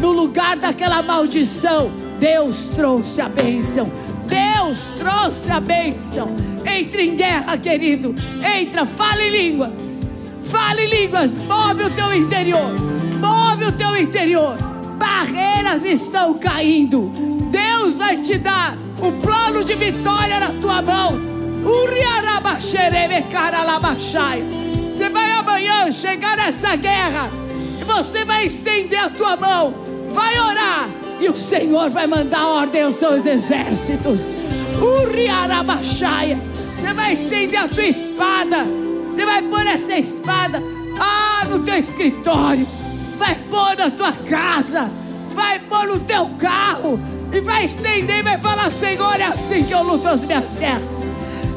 No 0.00 0.12
lugar 0.12 0.56
daquela 0.56 1.02
maldição, 1.02 1.90
Deus 2.20 2.68
trouxe 2.68 3.20
a 3.22 3.28
bênção. 3.28 3.90
Deus 4.28 4.92
trouxe 4.98 5.50
a 5.50 5.58
bênção. 5.58 6.28
Entre 6.66 7.06
em 7.06 7.16
guerra, 7.16 7.56
querido. 7.56 8.14
Entra, 8.58 8.84
fale 8.84 9.30
línguas. 9.30 10.06
Fale 10.42 10.86
línguas. 10.86 11.38
Move 11.38 11.84
o 11.84 11.90
teu 11.90 12.14
interior. 12.14 12.72
Move 13.20 13.64
o 13.64 13.72
teu 13.72 13.96
interior. 13.96 14.56
Barreiras 14.98 15.84
estão 15.84 16.34
caindo. 16.34 17.10
Deus 17.50 17.96
vai 17.96 18.18
te 18.18 18.36
dar 18.36 18.76
o 19.00 19.12
plano 19.12 19.64
de 19.64 19.74
vitória 19.74 20.40
na 20.40 20.48
tua 20.60 20.82
mão. 20.82 21.34
Você 24.94 25.08
vai 25.08 25.28
amanhã 25.32 25.90
chegar 25.90 26.36
nessa 26.36 26.76
guerra 26.76 27.28
e 27.80 27.82
você 27.82 28.24
vai 28.24 28.46
estender 28.46 29.00
a 29.00 29.10
tua 29.10 29.36
mão. 29.36 29.74
Vai 30.12 30.38
orar 30.38 30.88
e 31.20 31.28
o 31.28 31.36
Senhor 31.36 31.90
vai 31.90 32.06
mandar 32.06 32.46
ordem 32.46 32.84
aos 32.84 32.94
seus 32.94 33.26
exércitos. 33.26 34.20
Uriarabaxaia. 34.80 36.40
Você 36.76 36.92
vai 36.92 37.12
estender 37.12 37.58
a 37.58 37.66
tua 37.66 37.84
espada. 37.84 38.58
Você 39.08 39.26
vai 39.26 39.42
pôr 39.42 39.66
essa 39.66 39.98
espada 39.98 40.62
ah, 41.00 41.44
no 41.50 41.58
teu 41.64 41.76
escritório. 41.76 42.68
Vai 43.18 43.34
pôr 43.50 43.76
na 43.76 43.90
tua 43.90 44.12
casa. 44.12 44.88
Vai 45.34 45.58
pôr 45.58 45.88
no 45.88 45.98
teu 46.00 46.30
carro. 46.38 47.00
E 47.32 47.40
vai 47.40 47.64
estender 47.64 48.20
e 48.20 48.22
vai 48.22 48.38
falar: 48.38 48.70
Senhor, 48.70 49.20
é 49.20 49.24
assim 49.24 49.64
que 49.64 49.74
eu 49.74 49.82
luto 49.82 50.06
as 50.06 50.20
minhas 50.20 50.56
guerras. 50.56 50.84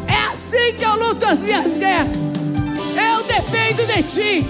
É 0.07 0.31
assim 0.31 0.73
que 0.75 0.83
eu 0.83 0.95
luto 0.97 1.23
as 1.23 1.39
minhas 1.43 1.77
guerras. 1.77 2.26
Eu 2.97 3.23
dependo 3.23 3.85
de 3.85 4.03
ti. 4.03 4.47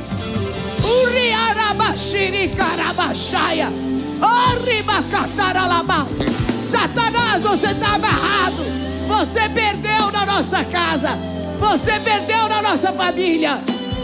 Satanás, 6.72 7.44
você 7.44 7.68
está 7.68 7.96
amarrado. 7.96 8.64
Você 9.08 9.50
perdeu 9.50 10.12
na 10.12 10.26
nossa 10.26 10.64
casa. 10.66 11.18
Você 11.60 12.00
perdeu 12.00 12.48
na 12.48 12.62
nossa 12.62 12.94
família. 12.94 13.62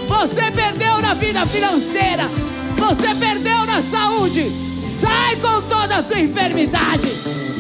Você 0.08 0.52
perdeu 0.52 1.02
na 1.02 1.14
vida 1.14 1.46
financeira. 1.48 2.30
Você 2.78 3.16
perdeu 3.16 3.66
na 3.66 3.82
saúde. 3.82 4.52
Sai 4.82 5.38
com 5.38 5.62
toda 5.62 5.98
a 5.98 6.04
tua 6.04 6.20
enfermidade. 6.20 7.08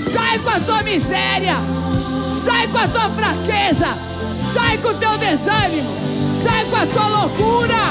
Sai 0.02 0.39
com 0.39 0.50
a 0.50 0.60
tua 0.60 0.84
miséria. 0.84 1.56
Sai 2.34 2.67
com 2.67 2.78
a 2.78 2.88
tua 2.88 3.10
fraqueza. 3.12 3.98
Sai 4.54 4.78
com 4.80 4.89
o 4.89 4.93
teu 4.96 5.17
desânimo. 5.17 6.12
Sai 6.34 6.65
com 6.65 6.76
a 6.76 6.86
tua 6.88 7.08
loucura. 7.08 7.84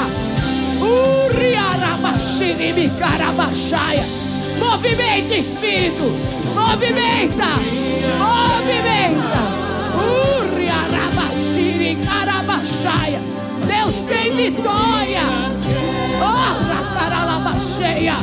Movimenta, 4.59 5.33
Espírito. 5.33 6.03
Movimenta. 6.53 7.47
Movimenta. 8.19 9.43
Deus 13.65 13.95
tem 14.07 14.35
vitória. 14.35 15.21
Oh, 16.21 16.93
caralabacheia. 16.93 18.17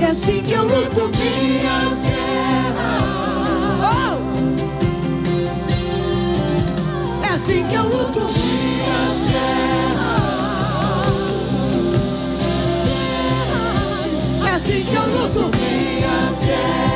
É 0.00 0.04
assim 0.06 0.42
que 0.42 0.52
eu 0.52 0.62
luto 0.64 1.10
minhas 1.18 2.02
guerras. 2.02 2.21
que 7.72 7.78
eu 7.78 7.84
luto. 7.84 8.20
Guerras, 12.84 14.12
é 14.46 14.50
assim 14.50 14.84
que 14.84 14.94
eu 14.94 15.06
luto. 15.06 15.50
Minhas 15.56 16.38
guerras. 16.40 16.91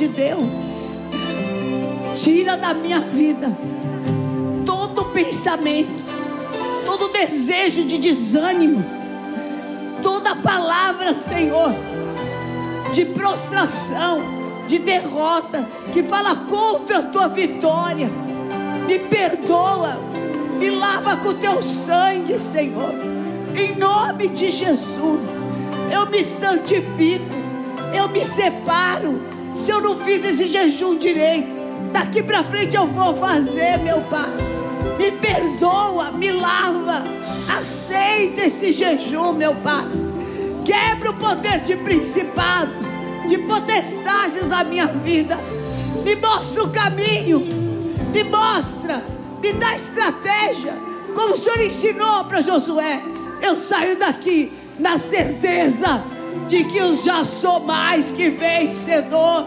De 0.00 0.08
Deus. 0.08 1.00
Tira 2.14 2.56
da 2.56 2.72
minha 2.72 3.00
vida 3.00 3.54
todo 4.64 5.04
pensamento, 5.06 5.90
todo 6.86 7.12
desejo 7.12 7.84
de 7.84 7.98
desânimo, 7.98 8.82
toda 10.02 10.36
palavra, 10.36 11.12
Senhor, 11.14 11.74
de 12.94 13.04
prostração, 13.06 14.20
de 14.66 14.78
derrota, 14.78 15.68
que 15.92 16.02
fala 16.02 16.34
contra 16.48 17.00
a 17.00 17.02
tua 17.02 17.28
vitória. 17.28 18.10
Me 18.86 18.98
perdoa, 18.98 19.98
me 20.60 20.70
lava 20.70 21.16
com 21.16 21.32
teu 21.32 21.62
sangue, 21.62 22.38
Senhor. 22.38 22.92
Em 23.56 23.76
nome 23.76 24.28
de 24.28 24.52
Jesus, 24.52 25.44
eu 25.90 26.04
me 26.10 26.22
santifico, 26.22 27.34
eu 27.94 28.08
me 28.10 28.22
separo 28.22 29.20
se 29.54 29.70
eu 29.70 29.80
não 29.80 29.96
fiz 29.98 30.22
esse 30.22 30.48
jejum 30.48 30.98
direito, 30.98 31.48
daqui 31.92 32.22
para 32.22 32.44
frente 32.44 32.76
eu 32.76 32.86
vou 32.86 33.16
fazer, 33.16 33.78
meu 33.78 34.02
Pai. 34.02 34.28
Me 34.98 35.10
perdoa, 35.12 36.12
me 36.12 36.30
lava. 36.30 37.04
Aceita 37.58 38.46
esse 38.46 38.74
jejum, 38.74 39.32
meu 39.32 39.54
Pai. 39.56 39.86
Quebra 40.64 41.10
o 41.10 41.14
poder 41.14 41.60
de 41.60 41.76
principados, 41.76 42.86
de 43.26 43.38
potestades 43.38 44.46
na 44.46 44.62
minha 44.62 44.86
vida. 44.86 45.38
Me 46.04 46.14
mostra 46.16 46.64
o 46.64 46.70
caminho. 46.70 47.40
Me 48.12 48.24
mostra, 48.24 49.02
me 49.40 49.52
dá 49.54 49.74
estratégia, 49.74 50.74
como 51.14 51.34
o 51.34 51.36
Senhor 51.36 51.60
ensinou 51.60 52.24
para 52.24 52.42
Josué. 52.42 53.02
Eu 53.42 53.56
saio 53.56 53.98
daqui 53.98 54.52
na 54.78 54.98
certeza 54.98 56.04
de 56.46 56.64
que 56.64 56.78
eu 56.78 56.96
já 57.02 57.24
sou 57.24 57.60
mais 57.60 58.12
que 58.12 58.28
vencedor, 58.30 59.46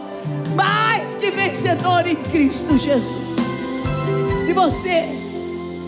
mais 0.55 1.15
que 1.15 1.31
vencedor 1.31 2.07
em 2.07 2.15
Cristo 2.15 2.77
Jesus. 2.77 3.23
Se 4.43 4.53
você, 4.53 5.05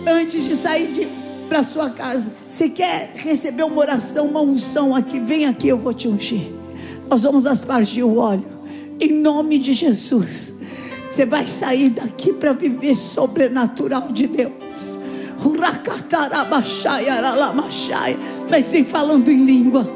antes 0.07 0.45
de 0.45 0.55
sair 0.55 1.09
para 1.49 1.63
sua 1.63 1.89
casa, 1.89 2.31
você 2.47 2.69
quer 2.69 3.11
receber 3.15 3.63
uma 3.63 3.77
oração, 3.77 4.27
uma 4.27 4.41
unção 4.41 4.95
aqui, 4.95 5.19
vem 5.19 5.45
aqui, 5.45 5.67
eu 5.67 5.77
vou 5.77 5.93
te 5.93 6.07
ungir. 6.07 6.51
Nós 7.09 7.23
vamos 7.23 7.45
aspargir 7.45 8.05
o 8.05 8.17
óleo, 8.17 8.45
em 8.99 9.13
nome 9.21 9.59
de 9.59 9.73
Jesus. 9.73 10.55
Você 11.07 11.25
vai 11.25 11.47
sair 11.47 11.89
daqui 11.89 12.33
para 12.33 12.53
viver 12.53 12.95
sobrenatural 12.95 14.11
de 14.11 14.27
Deus. 14.27 14.97
Mas 18.49 18.65
sem 18.65 18.85
falando 18.85 19.29
em 19.29 19.45
língua 19.45 19.87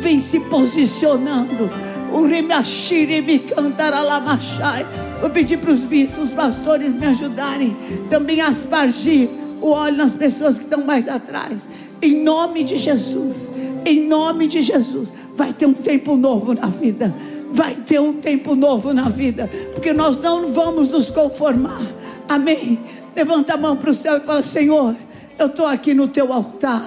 vem 0.00 0.18
se 0.18 0.40
posicionando. 0.40 1.70
Vou 5.20 5.30
pedir 5.30 5.58
para 5.58 5.70
os 5.70 5.80
bispos, 5.80 6.28
os 6.28 6.32
pastores 6.32 6.94
me 6.94 7.06
ajudarem 7.06 7.76
também 8.10 8.40
a 8.40 8.48
aspargir 8.48 9.28
o 9.60 9.70
óleo 9.70 9.96
nas 9.96 10.12
pessoas 10.12 10.58
que 10.58 10.64
estão 10.64 10.84
mais 10.84 11.08
atrás. 11.08 11.66
Em 12.02 12.22
nome 12.22 12.64
de 12.64 12.76
Jesus, 12.76 13.52
em 13.86 14.06
nome 14.08 14.48
de 14.48 14.60
Jesus, 14.60 15.12
vai 15.36 15.52
ter 15.52 15.66
um 15.66 15.72
tempo 15.72 16.16
novo 16.16 16.52
na 16.52 16.66
vida. 16.66 17.14
Vai 17.52 17.74
ter 17.74 18.00
um 18.00 18.14
tempo 18.14 18.54
novo 18.54 18.92
na 18.94 19.08
vida, 19.08 19.48
porque 19.74 19.92
nós 19.92 20.18
não 20.20 20.52
vamos 20.52 20.88
nos 20.88 21.10
conformar. 21.10 21.80
Amém. 22.28 22.80
Levanta 23.14 23.54
a 23.54 23.56
mão 23.56 23.76
para 23.76 23.90
o 23.90 23.94
céu 23.94 24.16
e 24.16 24.20
fala: 24.20 24.42
Senhor, 24.42 24.96
eu 25.38 25.46
estou 25.46 25.66
aqui 25.66 25.92
no 25.92 26.08
teu 26.08 26.32
altar. 26.32 26.82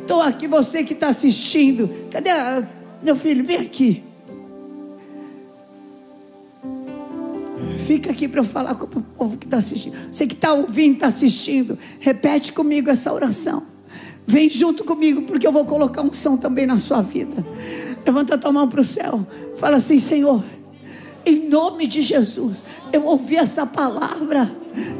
Estou 0.00 0.20
aqui, 0.22 0.48
você 0.48 0.82
que 0.82 0.94
está 0.94 1.08
assistindo. 1.08 1.88
Cadê 2.10 2.30
a... 2.30 2.66
meu 3.02 3.14
filho? 3.14 3.44
Vem 3.44 3.58
aqui. 3.58 4.02
Fica 7.86 8.10
aqui 8.10 8.28
para 8.28 8.40
eu 8.40 8.44
falar 8.44 8.74
com 8.74 8.84
o 8.84 9.02
povo 9.02 9.36
que 9.36 9.46
está 9.46 9.58
assistindo. 9.58 9.94
Você 10.10 10.26
que 10.26 10.34
está 10.34 10.52
ouvindo, 10.54 10.94
está 10.94 11.08
assistindo. 11.08 11.78
Repete 12.00 12.52
comigo 12.52 12.88
essa 12.88 13.12
oração. 13.12 13.64
Vem 14.26 14.48
junto 14.48 14.84
comigo, 14.84 15.22
porque 15.22 15.46
eu 15.46 15.52
vou 15.52 15.64
colocar 15.64 16.02
um 16.02 16.12
som 16.12 16.36
também 16.36 16.64
na 16.64 16.78
sua 16.78 17.02
vida. 17.02 17.44
Levanta 18.04 18.34
a 18.34 18.38
tua 18.38 18.52
mão 18.52 18.68
para 18.68 18.80
o 18.80 18.84
céu. 18.84 19.26
Fala 19.56 19.76
assim, 19.76 19.98
Senhor. 19.98 20.42
Em 21.24 21.48
nome 21.48 21.86
de 21.86 22.02
Jesus, 22.02 22.64
eu 22.92 23.04
ouvi 23.06 23.36
essa 23.36 23.64
palavra. 23.64 24.50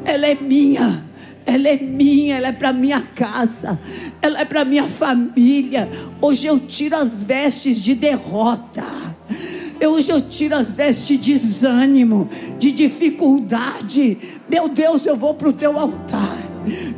Ela 0.04 0.26
é 0.26 0.34
minha 0.34 1.12
ela 1.44 1.68
é 1.68 1.76
minha, 1.76 2.36
ela 2.36 2.48
é 2.48 2.52
para 2.52 2.72
minha 2.72 3.00
casa, 3.00 3.78
ela 4.20 4.40
é 4.40 4.44
para 4.44 4.64
minha 4.64 4.84
família. 4.84 5.88
Hoje 6.20 6.46
eu 6.46 6.58
tiro 6.58 6.96
as 6.96 7.22
vestes 7.22 7.80
de 7.80 7.94
derrota. 7.94 8.84
Hoje 9.84 10.12
eu 10.12 10.20
tiro 10.20 10.54
as 10.54 10.76
vestes 10.76 11.06
de 11.06 11.16
desânimo, 11.16 12.28
de 12.58 12.70
dificuldade. 12.70 14.16
Meu 14.48 14.68
Deus, 14.68 15.04
eu 15.06 15.16
vou 15.16 15.34
para 15.34 15.48
o 15.48 15.52
teu 15.52 15.78
altar. 15.78 16.21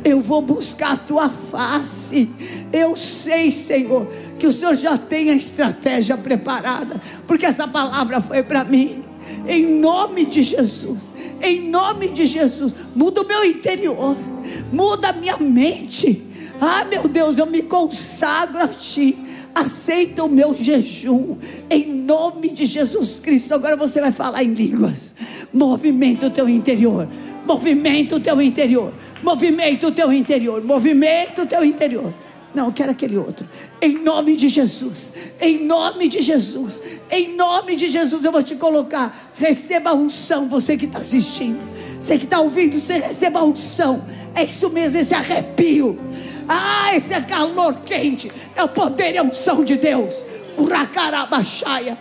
Eu 0.03 0.21
vou 0.21 0.41
buscar 0.41 0.93
a 0.93 0.97
tua 0.97 1.29
face. 1.29 2.29
Eu 2.71 2.95
sei, 2.95 3.51
Senhor, 3.51 4.07
que 4.37 4.47
o 4.47 4.51
Senhor 4.51 4.75
já 4.75 4.97
tem 4.97 5.29
a 5.31 5.35
estratégia 5.35 6.17
preparada, 6.17 7.01
porque 7.27 7.45
essa 7.45 7.67
palavra 7.67 8.21
foi 8.21 8.43
para 8.43 8.63
mim. 8.63 9.03
Em 9.47 9.79
nome 9.79 10.25
de 10.25 10.43
Jesus. 10.43 11.13
Em 11.41 11.69
nome 11.69 12.09
de 12.09 12.25
Jesus. 12.25 12.73
Muda 12.95 13.21
o 13.21 13.27
meu 13.27 13.43
interior. 13.43 14.15
Muda 14.71 15.09
a 15.09 15.13
minha 15.13 15.37
mente. 15.37 16.23
Ah, 16.61 16.85
meu 16.85 17.07
Deus, 17.07 17.37
eu 17.37 17.45
me 17.45 17.63
consagro 17.63 18.61
a 18.61 18.67
Ti. 18.67 19.17
Aceita 19.53 20.23
o 20.23 20.29
meu 20.29 20.53
jejum. 20.53 21.37
Em 21.69 21.85
nome 21.85 22.49
de 22.49 22.65
Jesus 22.65 23.19
Cristo. 23.19 23.53
Agora 23.53 23.75
você 23.75 24.01
vai 24.01 24.11
falar 24.11 24.43
em 24.43 24.53
línguas. 24.53 25.15
Movimenta 25.53 26.27
o 26.27 26.29
teu 26.29 26.47
interior. 26.47 27.07
Movimenta 27.45 28.15
o 28.15 28.19
teu 28.19 28.41
interior. 28.41 28.93
Movimenta 29.21 29.87
o 29.87 29.91
teu 29.91 30.11
interior. 30.11 30.63
Movimenta 30.63 31.43
o 31.43 31.45
teu 31.45 31.63
interior. 31.63 32.13
Não, 32.53 32.67
eu 32.67 32.73
quero 32.73 32.91
aquele 32.91 33.17
outro. 33.17 33.47
Em 33.81 33.99
nome 34.01 34.37
de 34.37 34.47
Jesus. 34.47 35.33
Em 35.41 35.65
nome 35.65 36.07
de 36.07 36.21
Jesus. 36.21 36.81
Em 37.11 37.35
nome 37.35 37.75
de 37.75 37.89
Jesus 37.89 38.23
eu 38.23 38.31
vou 38.31 38.41
te 38.41 38.55
colocar. 38.55 39.33
Receba 39.35 39.89
a 39.89 39.93
unção, 39.93 40.47
você 40.47 40.77
que 40.77 40.85
está 40.85 40.99
assistindo. 40.99 41.59
Você 41.99 42.17
que 42.17 42.23
está 42.23 42.39
ouvindo, 42.39 42.79
você 42.79 42.93
receba 42.93 43.39
a 43.39 43.43
unção. 43.43 44.03
É 44.33 44.43
isso 44.43 44.69
mesmo, 44.69 44.99
esse 44.99 45.13
arrepio. 45.13 45.99
Ah, 46.47 46.95
esse 46.95 47.13
é 47.13 47.21
calor 47.21 47.75
quente. 47.85 48.31
É 48.55 48.63
o 48.63 48.69
poder 48.69 49.15
e 49.15 49.17
a 49.17 49.23
unção 49.23 49.63
de 49.63 49.75
Deus. 49.75 50.13
Uracarabaxaia. 50.57 51.97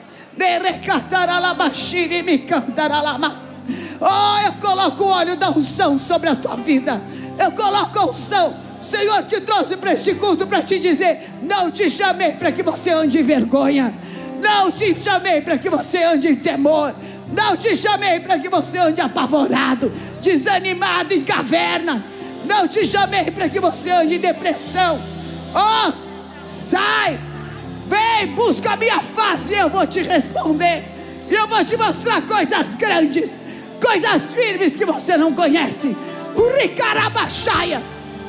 Oh, 4.01 4.47
eu 4.47 4.53
coloco 4.55 5.05
o 5.05 5.09
óleo 5.09 5.37
da 5.37 5.51
unção 5.51 5.99
sobre 5.99 6.29
a 6.29 6.37
tua 6.37 6.57
vida. 6.57 7.01
Eu 7.39 7.53
coloco 7.53 7.99
a 7.99 8.07
unção. 8.07 8.65
Senhor 8.85 9.25
te 9.25 9.41
trouxe 9.41 9.77
para 9.77 9.95
este 9.95 10.15
culto 10.15 10.47
para 10.47 10.63
te 10.63 10.79
dizer: 10.79 11.29
não 11.43 11.71
te 11.71 11.89
chamei 11.89 12.33
para 12.33 12.53
que 12.53 12.63
você 12.63 12.91
ande 12.91 13.19
em 13.19 13.23
vergonha, 13.23 13.93
não 14.41 14.71
te 14.71 14.95
chamei 14.95 15.41
para 15.41 15.57
que 15.57 15.71
você 15.71 16.05
ande 16.05 16.29
em 16.29 16.37
temor, 16.37 16.95
não 17.33 17.57
te 17.57 17.75
chamei 17.75 18.21
para 18.21 18.39
que 18.39 18.49
você 18.49 18.79
ande 18.79 19.01
apavorado, 19.01 19.91
desanimado 20.21 21.15
em 21.15 21.23
cavernas, 21.23 22.03
não 22.47 22.69
te 22.69 22.87
chamei 22.87 23.31
para 23.31 23.49
que 23.49 23.59
você 23.59 23.91
ande 23.91 24.17
em 24.17 24.21
depressão. 24.21 25.01
Oh, 25.55 25.93
sai, 26.45 27.19
vem, 27.87 28.35
busca 28.35 28.75
a 28.75 28.77
minha 28.77 28.99
face 28.99 29.55
e 29.55 29.59
eu 29.59 29.71
vou 29.71 29.87
te 29.87 30.03
responder, 30.03 30.85
e 31.31 31.35
eu 31.35 31.49
vou 31.49 31.65
te 31.65 31.77
mostrar 31.79 32.21
coisas 32.23 32.75
grandes, 32.75 33.31
coisas 33.85 34.33
firmes 34.33 34.75
que 34.75 34.87
você 34.87 35.17
não 35.17 35.35
conhece. 35.35 35.95
O 36.35 36.59
Ricarabaxaia. 36.59 37.83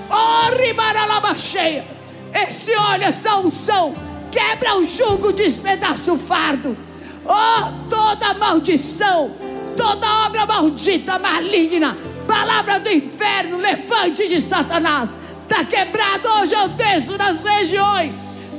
Oh, 0.10 0.56
ribaralabaxeia. 0.62 1.86
Esse 2.34 2.76
óleo, 2.76 3.06
essa 3.06 3.38
unção, 3.38 3.96
quebra 4.32 4.76
o 4.76 4.86
jugo, 4.86 5.32
despedaça 5.32 6.12
o 6.12 6.20
fardo. 6.20 6.78
Oh, 7.26 7.90
toda 7.90 8.34
maldição, 8.36 9.32
toda 9.76 10.26
obra 10.26 10.46
maldita, 10.46 11.18
maligna, 11.18 11.98
palavra 12.28 12.80
do 12.80 12.92
inferno, 12.92 13.58
levante 13.58 14.28
de 14.28 14.42
Satanás, 14.42 15.18
está 15.44 15.64
quebrado. 15.64 16.28
Hoje 16.42 16.54
eu 16.54 16.68
desço 16.68 17.18
nas 17.18 17.40
regiões 17.42 18.12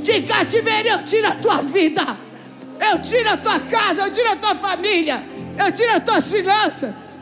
de 0.03 0.23
cativeiro, 0.23 0.89
eu 0.89 1.03
tiro 1.05 1.29
a 1.29 1.33
tua 1.33 1.63
vida, 1.63 2.05
eu 2.91 2.99
tiro 3.03 3.31
a 3.31 3.37
tua 3.37 3.61
casa, 3.61 4.07
eu 4.07 4.13
tiro 4.13 4.33
a 4.33 4.37
tua 4.37 4.55
família, 4.57 5.23
eu 5.59 5.73
tiro 5.73 5.93
as 5.93 6.05
tuas 6.05 6.25
finanças, 6.25 7.21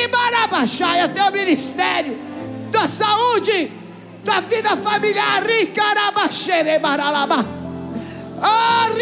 ribarabaxai 0.00 1.00
até 1.00 1.22
o 1.22 1.32
ministério 1.32 2.24
tua 2.74 2.88
saúde, 2.88 3.70
tua 4.24 4.40
vida 4.40 4.76
familiar. 4.76 5.44
Oh, 8.36 8.92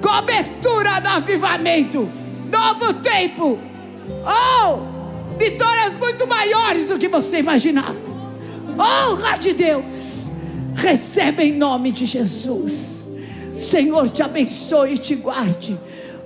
cobertura 0.00 1.00
do 1.00 1.08
avivamento, 1.08 2.10
novo 2.50 2.94
tempo. 2.94 3.58
Oh, 4.24 5.36
vitórias 5.38 5.92
muito 5.98 6.26
maiores 6.26 6.86
do 6.86 6.98
que 6.98 7.08
você 7.08 7.38
imaginava. 7.40 7.94
Honra 8.78 9.36
de 9.36 9.52
Deus, 9.52 10.32
recebe 10.74 11.44
em 11.44 11.52
nome 11.52 11.92
de 11.92 12.06
Jesus. 12.06 13.06
Senhor 13.58 14.08
te 14.08 14.22
abençoe 14.22 14.94
e 14.94 14.98
te 14.98 15.14
guarde. 15.14 15.78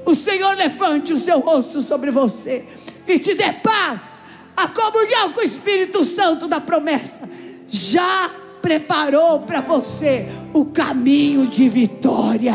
O 0.06 0.14
Senhor 0.14 0.56
levante 0.56 1.12
o 1.12 1.18
seu 1.18 1.40
rosto 1.40 1.82
sobre 1.82 2.10
você 2.10 2.64
e 3.06 3.18
te 3.18 3.34
dê 3.34 3.52
paz 3.52 4.16
a 4.56 4.68
comunhão 4.68 5.32
com 5.32 5.40
o 5.40 5.44
Espírito 5.44 6.02
Santo 6.02 6.48
da 6.48 6.60
promessa, 6.60 7.28
já 7.68 8.30
preparou 8.62 9.40
para 9.40 9.60
você 9.60 10.26
o 10.54 10.64
caminho 10.64 11.46
de 11.46 11.68
vitória. 11.68 12.54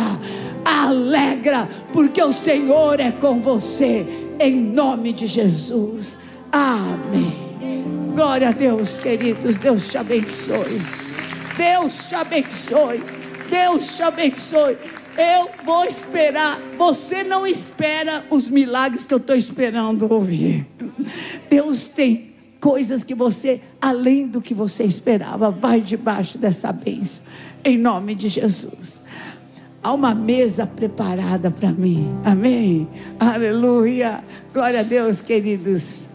Alegra, 0.66 1.70
porque 1.93 2.22
o 2.22 2.34
Senhor 2.34 2.99
é 2.99 3.12
com 3.12 3.39
você, 3.39 4.06
em 4.39 4.56
nome 4.56 5.14
de 5.14 5.28
Jesus. 5.28 6.18
Amém. 6.52 7.52
Glória 8.16 8.49
a 8.49 8.52
Deus, 8.52 8.97
queridos. 8.97 9.58
Deus 9.58 9.88
te 9.88 9.97
abençoe. 9.97 10.82
Deus 11.56 12.06
te 12.06 12.16
abençoe. 12.16 13.04
Deus 13.49 13.93
te 13.93 14.02
abençoe. 14.02 14.78
Eu 15.18 15.49
vou 15.66 15.86
esperar. 15.86 16.59
Você 16.78 17.24
não 17.24 17.45
espera 17.45 18.26
os 18.30 18.49
milagres 18.49 19.05
que 19.05 19.14
eu 19.14 19.18
estou 19.18 19.36
esperando 19.36 20.12
ouvir. 20.12 20.68
Deus 21.49 21.89
tem 21.89 22.34
coisas 22.59 23.03
que 23.03 23.16
você, 23.16 23.59
além 23.82 24.28
do 24.28 24.41
que 24.41 24.53
você 24.53 24.84
esperava, 24.84 25.51
vai 25.51 25.82
debaixo 25.82 26.38
dessa 26.38 26.72
bênção. 26.72 27.26
Em 27.64 27.78
nome 27.78 28.16
de 28.16 28.30
Jesus. 28.30 29.03
Há 29.84 29.93
uma 29.93 30.14
mesa 30.14 30.68
preparada 30.68 31.49
para 31.49 31.72
mim. 31.72 32.07
Amém. 32.24 32.88
Aleluia. 33.20 34.24
Glória 34.53 34.82
a 34.82 34.84
Deus, 34.84 35.22
queridos. 35.22 36.11